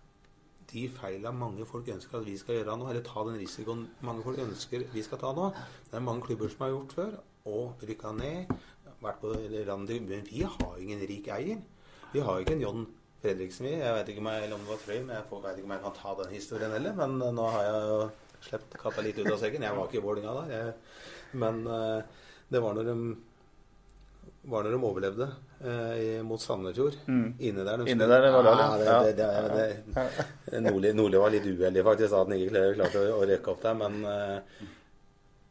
[0.73, 4.25] de feila mange folk ønsker at vi skal gjøre nå, eller ta den risikoen mange
[4.27, 5.51] folk ønsker vi skal ta nå.
[5.91, 8.51] Det er mange klubber som har gjort før, og rykka ned.
[9.07, 9.33] Vært på
[9.69, 11.61] landet vi har ingen rik eier.
[12.13, 12.87] Vi har ikke en John
[13.23, 13.75] Fredriksen, vi.
[13.79, 15.75] Jeg vet ikke om, jeg, eller om det var men Jeg får- vet ikke om
[15.77, 16.93] jeg kan ta den historien heller.
[16.99, 17.99] Men eh, nå har jeg jo
[18.49, 19.63] sluppet katta litt ut av sekken.
[19.67, 20.45] Jeg var ikke i Vålinga da.
[20.53, 20.75] Jeg,
[21.35, 22.03] men eh,
[22.51, 22.97] det var når de
[24.47, 25.27] var når de overlevde
[25.67, 26.95] eh, mot Sandefjord.
[27.11, 27.35] Mm.
[27.49, 27.81] Inne der.
[27.83, 28.99] de Inne der det, var ja.
[29.03, 30.05] det, det, det,
[30.53, 33.65] det, Nordli, Nordli var litt uheldig faktisk, at han ikke klarte å, å rekke opp
[33.65, 33.75] der.
[33.81, 34.67] Men eh,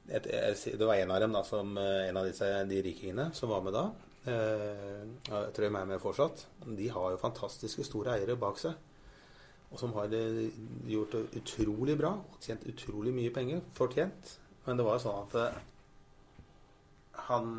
[0.09, 0.27] et,
[0.77, 3.63] det var en av dem, da, som, eh, en av disse, de rikingene som var
[3.65, 3.85] med da.
[4.25, 6.47] Jeg tror de er med fortsatt.
[6.65, 8.73] De har jo fantastiske store eiere bak seg.
[9.71, 10.49] Og som har eh,
[10.89, 13.61] gjort det utrolig bra og tjent utrolig mye penger.
[13.77, 14.37] Fortjent.
[14.65, 15.61] Men det var jo sånn at eh,
[17.27, 17.51] han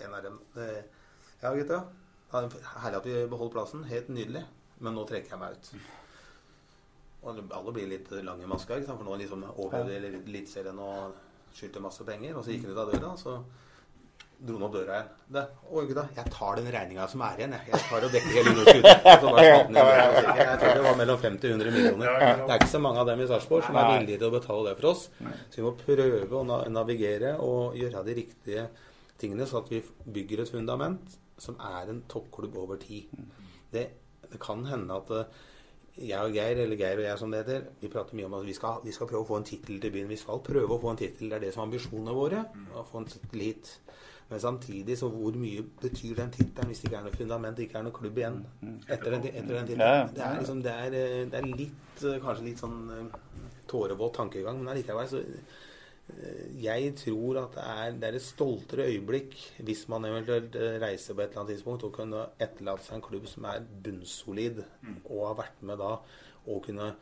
[0.00, 0.40] En av dem
[1.40, 1.84] Ja, gutta.
[2.32, 3.84] Herlig at vi beholder plassen.
[3.90, 4.44] Helt nydelig.
[4.80, 5.72] Men nå trekker jeg meg ut.
[7.20, 9.00] Og alle blir litt lange i maska, ikke sant?
[9.00, 11.18] for nå liksom overlevde Eliteserien og
[11.56, 12.36] skyldte masse penger.
[12.38, 13.34] Og så gikk han ut av døra, og så
[14.40, 15.10] dro han opp døra igjen.
[15.36, 17.66] Det, Å, gutta, jeg tar den regninga som er igjen, jeg.
[17.74, 19.04] Jeg tar og dekker hele underskuddet.
[19.10, 22.14] Jeg tror det var mellom 50 og 100 millioner.
[22.40, 24.70] Det er ikke så mange av dem i Sarpsborg som er villige til å betale
[24.70, 25.04] det for oss.
[25.20, 28.64] Så vi må prøve å navigere og gjøre de riktige
[29.20, 29.82] tingene, så at vi
[30.16, 33.12] bygger et fundament som er en toppklubb over tid.
[33.72, 33.86] Det,
[34.32, 35.40] det kan hende at eh,
[36.00, 38.46] jeg og Geir, eller Geir og jeg som det heter, vi prater mye om at
[38.46, 40.08] vi skal, vi skal prøve å få en tittel til byen.
[40.10, 41.28] Vi skal prøve å få en tittel.
[41.30, 42.44] Det er det som er ambisjonene våre.
[42.76, 43.72] Å få en tittel hit.
[44.30, 47.80] Men samtidig, så hvor mye betyr den tittelen hvis det ikke er noe fundament, ikke
[47.80, 48.36] er noe klubb igjen
[48.86, 50.12] etter den, etter den tittelen?
[50.14, 54.14] Det er liksom, det er, eh, det er litt, eh, kanskje litt sånn eh, tårevåt
[54.20, 55.24] tankegang, men allikevel så
[56.60, 59.36] jeg tror at det er, det er et stoltere øyeblikk
[59.66, 63.06] hvis man eventuelt eh, reiser på et eller annet tidspunkt og kunne etterlate seg en
[63.06, 64.62] klubb som er bunnsolid,
[65.04, 65.94] og har vært med da
[66.50, 66.92] og kunne,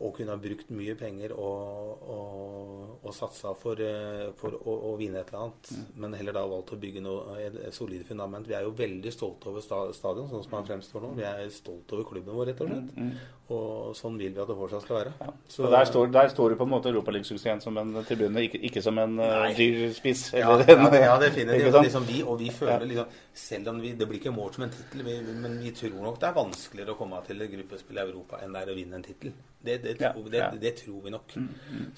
[0.00, 4.94] og kunne ha brukt mye penger og, og, og satsa for, eh, for å, å
[5.00, 8.48] vinne et eller annet, men heller da valgt å bygge noe, et, et solid fundament.
[8.48, 11.12] Vi er jo veldig stolte over sta, stadion, sånn som han fremstår nå.
[11.18, 13.28] Vi er stolte over klubben vår, rett og slett.
[13.50, 15.30] Og sånn vil vi at det fortsatt skal være.
[15.50, 18.82] Så der står, der står du på en måte Europaligasuksessen som en tribune, ikke, ikke
[18.84, 20.28] som en uh, dyr spiss.
[20.38, 21.72] Ja, eller ja, ja definitivt.
[21.74, 21.88] sant?
[21.88, 24.74] Liksom vi, og vi føler liksom Selv om vi, det blir ikke målt som en
[24.74, 25.02] tittel,
[25.42, 28.54] men vi tror nok det er vanskeligere å komme til et gruppespill i Europa enn
[28.54, 29.34] det er å vinne en tittel.
[29.60, 30.44] Det, det, Ja, tror, det.
[30.46, 31.34] Mm, det tror vi nok.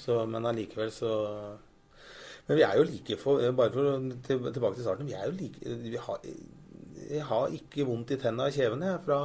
[0.01, 1.13] Så, men allikevel så
[2.49, 5.07] Men vi er jo like for Bare for til, tilbake til starten.
[5.07, 6.19] Vi er jo like vi har,
[7.11, 9.19] jeg har ikke vondt i tenna og kjevene fra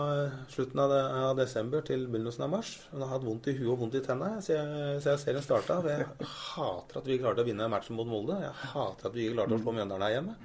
[0.51, 0.93] slutten av,
[1.29, 2.73] av desember til begynnelsen av mars.
[2.91, 5.45] Jeg har hatt vondt i huet og vondt i tenna siden jeg, så jeg serien
[5.45, 5.79] starta.
[5.87, 8.39] Jeg hater at vi klarte å vinne matchen mot Molde.
[8.43, 10.37] Jeg hater at vi ikke klarte å slå Mjøndalen her hjemme.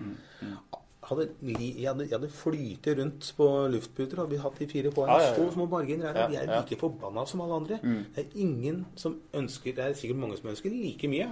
[1.13, 3.47] Hadde, jeg hadde, jeg hadde flytet rundt på
[3.77, 5.21] luftputer, hadde vi hatt de fire poengene.
[5.21, 5.39] Ja, ja, ja.
[5.39, 6.21] Så små marginer er.
[6.25, 7.79] Ja, Vi er like forbanna som alle andre.
[8.17, 11.31] Det er ingen som ønsker Det er sikkert mange som ønsker like mye.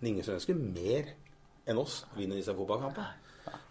[0.00, 1.14] Men ingen som ønsker mer
[1.64, 3.12] enn oss vinner vinne disse fotballkampene.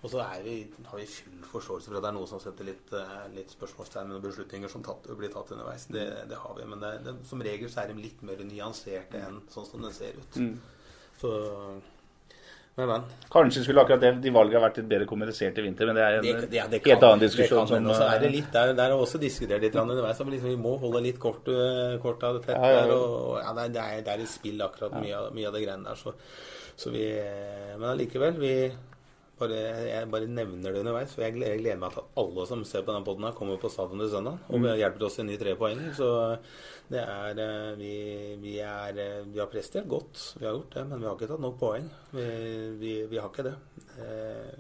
[0.03, 0.55] Og så er vi,
[0.85, 4.11] har vi full forståelse for at det er noen som setter litt, eh, litt spørsmålstegn
[4.11, 5.87] med beslutninger som tatt, blir tatt underveis.
[5.93, 6.67] Det, det har vi.
[6.69, 9.93] Men det, det, som regel så er de litt mer nyanserte enn sånn som det
[9.95, 10.39] ser ut.
[11.21, 11.31] Så
[12.75, 13.03] Men, men.
[13.29, 16.15] Kanskje skulle akkurat det, de valgene vært litt bedre kommunisert i vinter, men det er
[16.17, 17.67] en Det, det, kan, helt annen diskusjon.
[17.67, 20.21] Det kan, men som, er det eh, litt der, der er også diskutert litt underveis.
[20.23, 22.87] Vi, liksom, vi må holde litt kort, eh, kort av det tett Ja, ja, ja.
[22.87, 22.95] der.
[22.95, 25.53] Og, ja, det, er, det, er, det er i spill akkurat mye, av- mye av
[25.53, 26.01] det greiene der.
[26.01, 26.15] Så,
[26.81, 28.55] så vi eh, Men allikevel, vi
[29.43, 29.59] bare,
[29.91, 31.13] jeg bare nevner det underveis.
[31.13, 33.61] For jeg gleder, jeg gleder meg til at alle som ser på denne poden, kommer
[33.61, 34.69] på stadion til søndag og Mm.
[34.81, 35.81] hjelper oss til nye tre poeng.
[35.93, 36.09] Så
[36.89, 37.93] det er eh, vi,
[38.41, 41.31] vi, er, eh, vi har prestert godt, vi har gjort det, men vi har ikke
[41.35, 41.89] tatt nok poeng.
[42.11, 42.27] Vi,
[42.81, 43.55] vi, vi har ikke det.
[43.99, 44.53] Eh,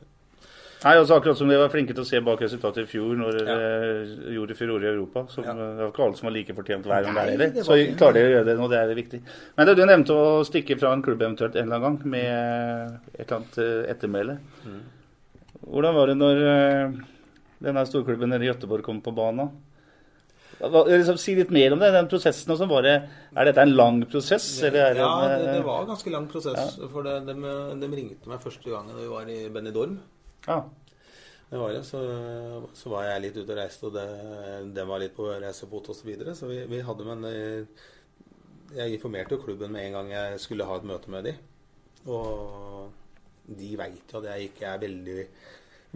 [0.83, 3.37] Nei, altså Akkurat som de var flinke til å se bak resultatet i fjor, når
[3.47, 3.55] Ja.
[3.57, 5.25] de gjorde furore i Europa.
[5.31, 5.53] Som, Ja.
[5.53, 7.63] Det var ikke alle som var like fortjent hver gang der heller.
[7.63, 9.21] Så klarer de å gjøre det nå, det er viktig.
[9.57, 12.99] Men det, du nevnte å stikke fra en klubb eventuelt en eller annen gang med
[13.17, 14.37] et eller annet eh, ettermæle.
[14.65, 14.81] Mm.
[15.71, 16.91] Hvordan var det når eh,
[17.63, 19.49] denne storklubben nede i Göteborg kom på banen?
[20.63, 22.51] Liksom, si litt mer om det, den prosessen.
[22.53, 22.67] Også.
[22.69, 22.95] Var det,
[23.35, 24.45] er dette en lang prosess?
[24.63, 26.77] Eller er det ja, det, eh, det var en ganske lang prosess.
[26.91, 27.33] For det, de,
[27.81, 29.97] de ringte meg første gangen da vi var i Benidorm.
[30.47, 30.63] Ja.
[31.49, 31.99] Det var det, så,
[32.73, 34.05] så var jeg litt ute og reiste, og det,
[34.73, 35.99] den var litt på reisefot osv.
[35.99, 37.83] Så, videre, så vi, vi hadde men eh,
[38.73, 41.37] Jeg informerte klubben med en gang jeg skulle ha et møte med dem.
[42.09, 42.89] Og
[43.45, 45.27] de veit jo at jeg ikke er veldig,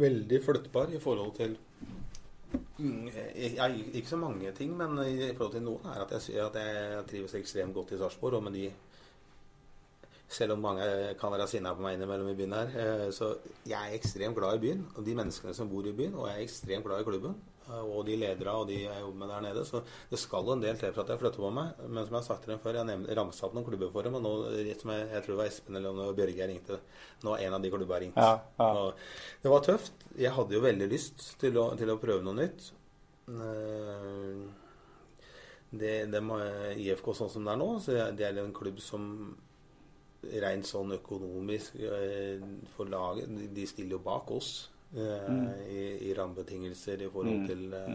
[0.04, 1.58] veldig flyttbar i forhold til
[2.78, 7.04] jeg, Ikke så mange ting, men i forhold til noen er at jeg, at jeg
[7.10, 8.38] trives ekstremt godt i Sarpsborg.
[8.38, 8.70] Og med de
[10.28, 10.84] Selv om mange
[11.20, 13.30] kan være sinna på meg innimellom i byen her, eh, så
[13.66, 14.82] jeg er ekstremt glad i byen.
[14.98, 17.36] Og de menneskene som bor i byen, og jeg er ekstremt glad i klubben.
[17.70, 19.64] eh, Og de ledere og de jeg jobber med der nede.
[19.66, 21.72] Så det skal en del til for at jeg flytter på meg.
[21.88, 24.16] Men som jeg har sagt til dem før, jeg ramsa opp noen klubber for dem.
[24.16, 24.34] Og nå,
[24.82, 26.80] som jeg, jeg tror det var Espen eller noe, Bjørge jeg ringte,
[27.24, 28.28] nå er en av de klubba jeg ringte.
[28.28, 28.92] Ja, ja.
[29.44, 30.06] Det var tøft.
[30.18, 32.72] Jeg hadde jo veldig lyst til å, til å prøve noe nytt.
[33.32, 34.48] Eh,
[35.72, 36.22] Det, det
[36.80, 39.36] IFK sånn som det er nå, så det er en klubb som
[40.44, 42.42] rent sånn økonomisk eh,
[42.76, 44.50] for laget de- stiller jo bak oss
[44.96, 45.30] eh,
[45.70, 47.94] i, i rammebetingelser i forhold til eh,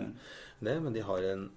[0.62, 1.50] det, men de har en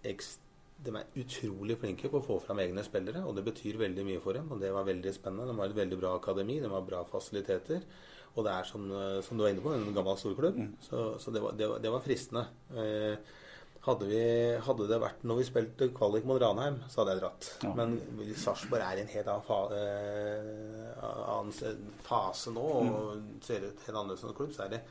[0.86, 4.20] de er utrolig flinke på å få fram egne spillere, og det betyr veldig mye
[4.22, 4.52] for dem.
[4.52, 5.48] og Det var veldig spennende.
[5.50, 7.82] De har et veldig bra akademi, de har bra fasiliteter.
[8.36, 8.84] Og det er som,
[9.24, 10.60] som du var inne på, en gammel storklubb.
[10.84, 12.44] Så, så det, var, det, var, det var fristende.
[12.76, 13.16] Eh,
[13.86, 14.22] hadde, vi,
[14.66, 17.50] hadde det vært når vi spilte kvalik mot Ranheim, så hadde jeg dratt.
[17.78, 17.96] Men
[18.42, 21.06] Sarpsborg er i en helt annen, fa, eh,
[21.36, 24.54] annen fase nå og ser ut helt annerledes som klubb.
[24.56, 24.82] Så er det,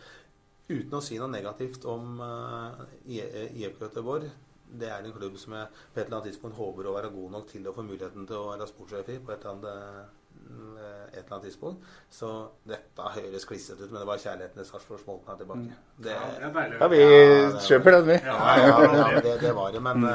[0.70, 2.82] uten å si noe negativt om eh,
[3.18, 4.30] IFK Göteborg
[4.74, 7.34] det er en klubb som jeg på et eller annet tidspunkt håper å være god
[7.36, 9.18] nok til å få muligheten til å være sportssjef i.
[9.22, 11.84] på et eller annet mm, et eller annet tidspunkt.
[12.10, 12.28] Så
[12.66, 15.76] dette høres klissete ut, men det var kjærligheten til Sarpsborg som er tilbake.
[16.02, 16.76] Det, Ja, det er.
[16.80, 17.08] Ja, vi Ja,
[17.52, 18.16] det- kjøper den, vi.
[18.24, 19.82] ja, det, det var det.
[19.82, 20.06] Men,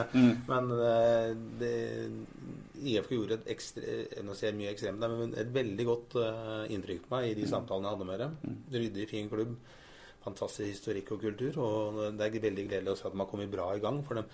[0.47, 1.75] men eh, det,
[2.79, 3.83] IFK gjorde et ekstre,
[4.23, 7.47] nå ser jeg mye ekstremt, men et veldig godt eh, inntrykk på meg i de
[7.49, 8.57] samtalene jeg hadde med dem.
[8.75, 9.55] Ryddig, fin klubb.
[10.23, 11.57] Fantastisk historikk og kultur.
[11.63, 14.01] Og det er veldig gledelig å se at de har kommet bra i gang.
[14.07, 14.27] For dem.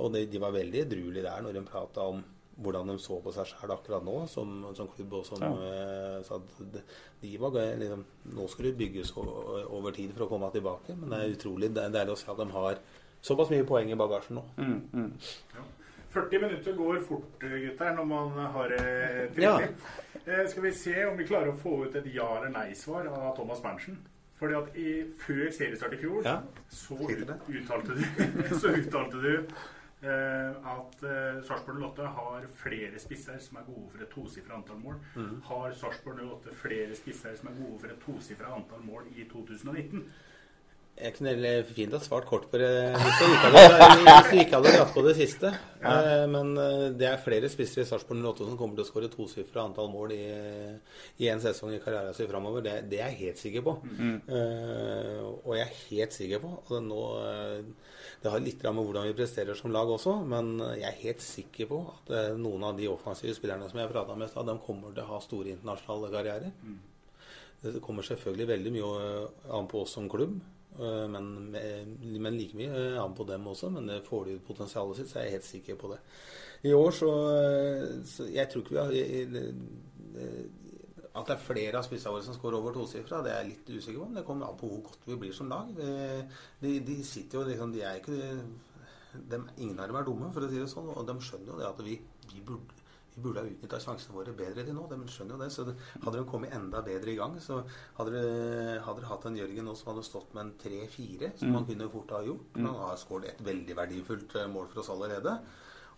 [0.00, 2.22] Og de, de var veldig edruelige der når de prata om
[2.56, 5.18] hvordan de så på seg sjøl akkurat nå som, som klubb.
[5.18, 6.20] Og som, ja.
[6.24, 6.60] så at
[7.20, 8.04] de, var liksom,
[8.36, 10.96] Nå skal det bygges over tid for å komme tilbake.
[10.96, 12.80] Men det er utrolig det deilig å se at de har
[13.26, 14.44] såpass mye poeng i bagasjen nå.
[14.56, 15.12] Mm, mm.
[16.16, 19.58] 40 minutter går fort, gutter, når man har det Ja.
[20.26, 23.36] Eh, skal vi se om vi klarer å få ut et ja- eller nei-svar av
[23.36, 23.98] Thomas Berntsen.
[24.38, 26.40] Fordi at i, Før seriestart i fjor Ja.
[26.68, 28.02] så, ut, uttalte du,
[28.60, 29.44] så uttalte du eh,
[30.10, 35.00] at eh, Sarpsborg 08 har flere spisser som er gode for et tosifra antall mål.
[35.16, 35.42] Mm.
[35.48, 40.04] Har Sarpsborg 08 flere spisser som er gode for et tosifra antall mål i 2019?
[40.96, 44.94] Jeg kunne fint ha svart kort på det hvis du ikke hadde, ikke hadde dratt
[44.94, 45.50] på det siste.
[45.82, 46.24] Ja.
[46.32, 49.66] Men eh, det er flere spissere i Sarpsborg 08 som kommer til å skåre tosifra
[49.66, 50.22] antall mål i,
[51.20, 52.64] i en sesong i karrieren sin framover.
[52.64, 53.76] Det, det er jeg helt sikker på.
[54.38, 57.94] Eh, og jeg er helt sikker på at nå eh,
[58.24, 61.70] Det har litt med hvordan vi presterer som lag også, men jeg er helt sikker
[61.70, 64.56] på at eh, noen av de offensive spillerne som jeg prata med i stad, de
[64.64, 66.54] kommer til å ha store internasjonale karrierer.
[67.62, 70.36] Det kommer selvfølgelig veldig mye eh, an på oss som klubb.
[70.80, 73.70] Eh, Men, men like mye eh, an på dem også.
[73.74, 76.00] Men det får de ut potensialet sitt, så er jeg helt sikker på det.
[76.66, 79.52] I år så, eh, så Jeg tror ikke vi har
[81.16, 83.74] At det er flere av spissene våre som skårer over tosifra, det er jeg litt
[83.78, 84.08] usikker på.
[84.08, 85.70] Men det kommer an på hvor godt vi blir som lag.
[86.60, 88.18] De, de sitter jo liksom De er ikke
[89.16, 90.92] de, Ingen av dem er dumme, for å si det sånn.
[90.92, 91.96] Og de skjønner jo det at vi,
[92.34, 92.75] vi burde
[93.16, 94.86] vi burde ha utnytta sjansene våre bedre til nå.
[94.90, 95.50] De skjønner jo det.
[95.54, 97.62] Så det, hadde de kommet enda bedre i gang, så
[97.98, 101.88] hadde de hatt en Jørgen nå som hadde stått med en 3-4, som han kunne
[101.92, 102.56] fort ha gjort.
[102.60, 105.38] Han har skåret et veldig verdifullt eh, mål for oss allerede.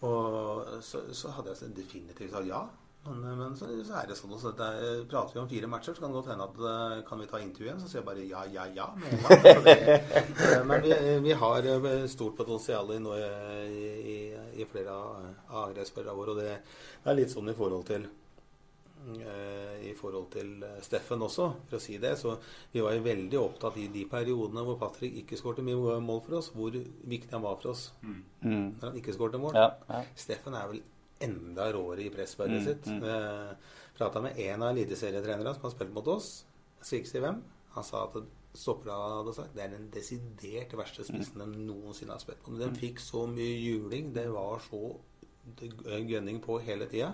[0.07, 2.63] Og så, så hadde jeg definitivt sagt ja.
[3.09, 5.95] Men, men så, så er det sånn også det er- prater vi om fire matcher,
[5.97, 8.09] så kan det godt hende at eh, kan vi ta intervju igjen, så sier jeg
[8.09, 8.89] bare ja, ja, ja.
[8.99, 9.45] med en gang.
[9.47, 10.93] Så det- eh, Men vi,
[11.29, 12.99] vi har eh, stort potensial i,
[14.59, 15.27] i, i, i flere av
[15.65, 16.57] angrepsspillerne våre, og det
[17.05, 18.09] er litt sånn i forhold til
[19.09, 22.15] eh, i forhold til Steffen også, for å si det.
[22.19, 22.37] Så
[22.73, 26.39] vi var jo veldig opptatt i de periodene hvor Patrick ikke skårte mye mål for
[26.41, 28.77] oss, hvor viktig han var for oss Mm.
[28.81, 29.55] når han ikke skårte mål.
[29.55, 30.03] Ja, ja.
[30.17, 30.83] Steffen er vel
[31.21, 32.87] enda råere i presspillet Mm, sitt.
[32.87, 33.03] mm.
[33.05, 33.55] Eh,
[33.99, 36.45] Prata med en av eliteserietrenerne som har spilt mot oss.
[36.79, 37.43] Jeg skal ikke si hvem.
[37.75, 38.15] Han sa at
[38.59, 42.55] stoppere hadde sagt det er den desidert verste spissen de noensinne har spilt på.
[42.55, 44.13] Men Den fikk så mye juling.
[44.17, 44.83] Det var så
[46.09, 47.13] gønning på hele tida.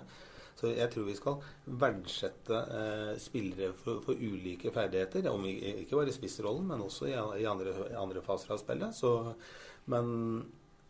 [0.54, 1.40] Så jeg tror vi skal
[1.82, 5.26] verdsette eh, spillere for, for ulike ferdigheter.
[5.30, 8.94] Om ikke bare i spissrollen, men også i, i andre, i andre faser av spillet.
[8.94, 9.10] Så,
[9.90, 10.06] men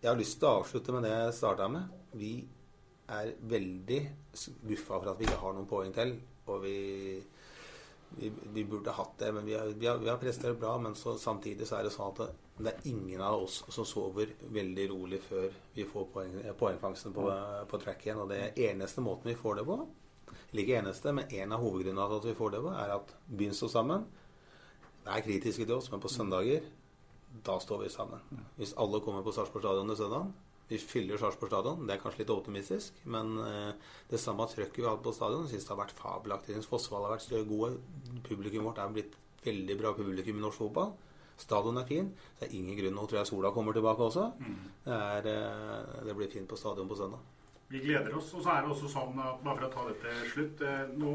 [0.03, 1.97] jeg har lyst til å avslutte med det jeg starta med.
[2.21, 2.35] Vi
[3.15, 4.01] er veldig
[4.37, 6.15] skuffa for at vi ikke har noen poeng til.
[6.53, 6.77] Og vi,
[8.19, 9.33] vi, vi burde hatt det.
[9.33, 10.77] Men vi har, vi har, vi har prestert bra.
[10.79, 13.87] Men så, samtidig så er det sånn at det, det er ingen av oss som
[13.89, 17.27] sover veldig rolig før vi får poeng, poengfangsten på,
[17.71, 18.23] på track igjen.
[18.25, 19.81] Og det eneste måten vi får det på,
[20.51, 23.15] eller ikke eneste, men en av hovedgrunnene til at vi får det på, er at
[23.27, 24.09] byen står sammen.
[25.05, 26.65] Det er kritiske til oss, men på søndager
[27.45, 28.43] da står vi sammen.
[28.57, 30.31] Hvis alle kommer på Sarpsborg stadion til søndag
[30.69, 31.83] Vi fyller Sarpsborg stadion.
[31.85, 35.49] Det er kanskje litt optimistisk, men eh, det samme trøkket vi har hatt på stadion,
[35.51, 36.55] syns det har vært fabelaktig.
[36.55, 37.75] Jeg synes har vært så gode.
[38.25, 40.95] Publikum vårt er blitt veldig bra publikum i norsk fotball.
[41.37, 42.09] Stadion er fin.
[42.39, 44.29] Det er ingen grunn Nå tror jeg sola kommer tilbake også.
[44.39, 47.21] Det, er, eh, det blir fint på stadion på søndag.
[47.69, 48.33] Vi gleder oss.
[48.35, 50.83] Og så er det også sånn at bare for å ta det til slutt eh,
[51.01, 51.15] Nå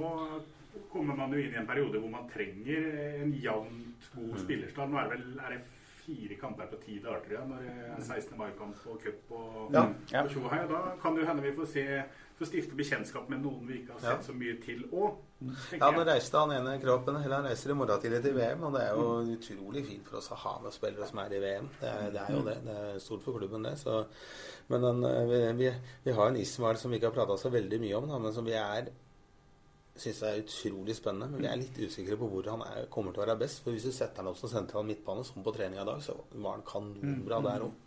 [0.92, 2.86] kommer man jo inn i en periode hvor man trenger
[3.24, 5.62] en jevnt god Spillerstad, Nå er det vel er det
[6.10, 8.38] fire kamper på ti dager, tror jeg, når det er 16.
[8.38, 9.86] mai-kamp og cup og, Ja.
[10.12, 10.24] Ja.
[10.26, 10.66] og tjohei.
[10.68, 11.86] Da kan det jo hende vi får se
[12.40, 14.28] får stifte bekjentskap med noen vi ikke har sett Ja.
[14.30, 15.18] så mye til òg.
[15.80, 18.74] Ja, nå reiste han ene kroppen, eller han reiser i morgen tidlig til VM, og
[18.74, 21.70] det er jo utrolig fint for oss å ha med spillere som er i VM.
[21.82, 22.58] Det er, det er jo det.
[22.66, 23.78] Det er stort for klubben, det.
[23.80, 24.06] Så,
[24.70, 25.74] men den, eh, vi, vi,
[26.08, 28.46] vi har en Ismail som vi ikke har prata så veldig mye om, men som
[28.48, 28.90] vi er
[30.02, 31.28] syns er utrolig spennende.
[31.34, 33.62] Men vi er litt usikre på hvor han er, kommer til å være best.
[33.66, 36.18] For hvis du setter han opp som sentral midtbane, som på trening i dag, så
[36.36, 37.78] var han kanonbra der òg.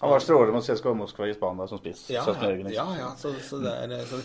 [0.00, 2.06] Han var strålende mot CSKA Moskva i Spania som spiss.
[2.08, 3.08] Ja, 17 ja, ja, ja.
[3.20, 4.20] Så, så er, så,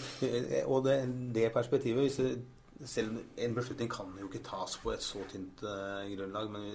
[0.71, 1.01] og det,
[1.35, 2.51] det perspektivet hvis du,
[2.85, 6.65] Selv en beslutning kan jo ikke tas på et så tynt uh, grunnlag, men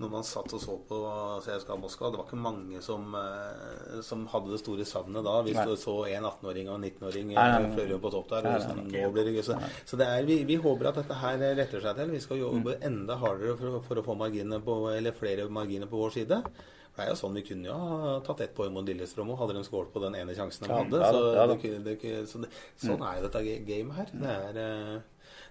[0.00, 0.98] når man satt og så på
[1.44, 5.34] CSKA Moskva, det var ikke mange som, eh, som hadde det store savnet da.
[5.44, 5.66] Hvis Nei.
[5.68, 7.70] du så en 18-åring og en 19-åring Nei, nei, nei.
[7.76, 8.42] fløre på topp der.
[8.48, 9.04] Nei, og nei, sånn, nei.
[9.04, 12.00] nå blir det, så så det er, vi, vi håper at dette her retter seg
[12.00, 12.10] til.
[12.16, 14.16] Vi skal jobbe enda hardere for, for å få
[14.64, 16.42] på, eller flere marginer på vår side.
[16.90, 19.54] Det er jo sånn Vi kunne jo ha tatt ett poeng mot Lillestrøm òg, hadde
[19.56, 20.98] de skåret på den ene sjansen de Ja, hadde.
[21.00, 21.54] ja så ja da.
[21.62, 22.50] det, det, så det,
[22.82, 24.10] sånn er jo dette ga- gamet her.
[24.24, 25.00] Det er, eh,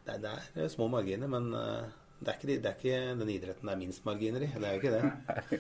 [0.06, 1.88] det er, det er små marginer, men eh,
[2.20, 4.49] det er, ikke, det er ikke den idretten det er minst marginer i.
[4.51, 5.59] Det er jo ikke det.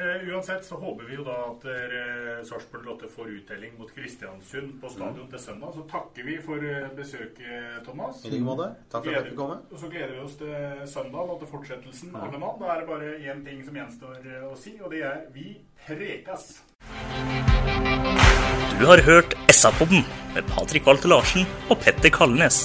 [0.00, 4.72] uh, uansett så håper vi jo da at uh, Sarpsborg Lotte får uttelling mot Kristiansund
[4.82, 5.76] på stadion til søndag.
[5.76, 8.24] Så takker vi for uh, besøket, Thomas.
[8.24, 8.72] I like måte.
[8.90, 9.38] Takk for at du kom.
[9.44, 9.60] komme.
[9.70, 12.34] Og så gleder vi oss til søndag og til fortsettelsen mann.
[12.58, 15.52] Da er det bare én ting som gjenstår å si, og det er vi
[15.86, 16.56] prekas.
[18.74, 20.02] Du har hørt SA-podden
[20.34, 22.64] med Patrik Walter Larsen og Petter Kalnes.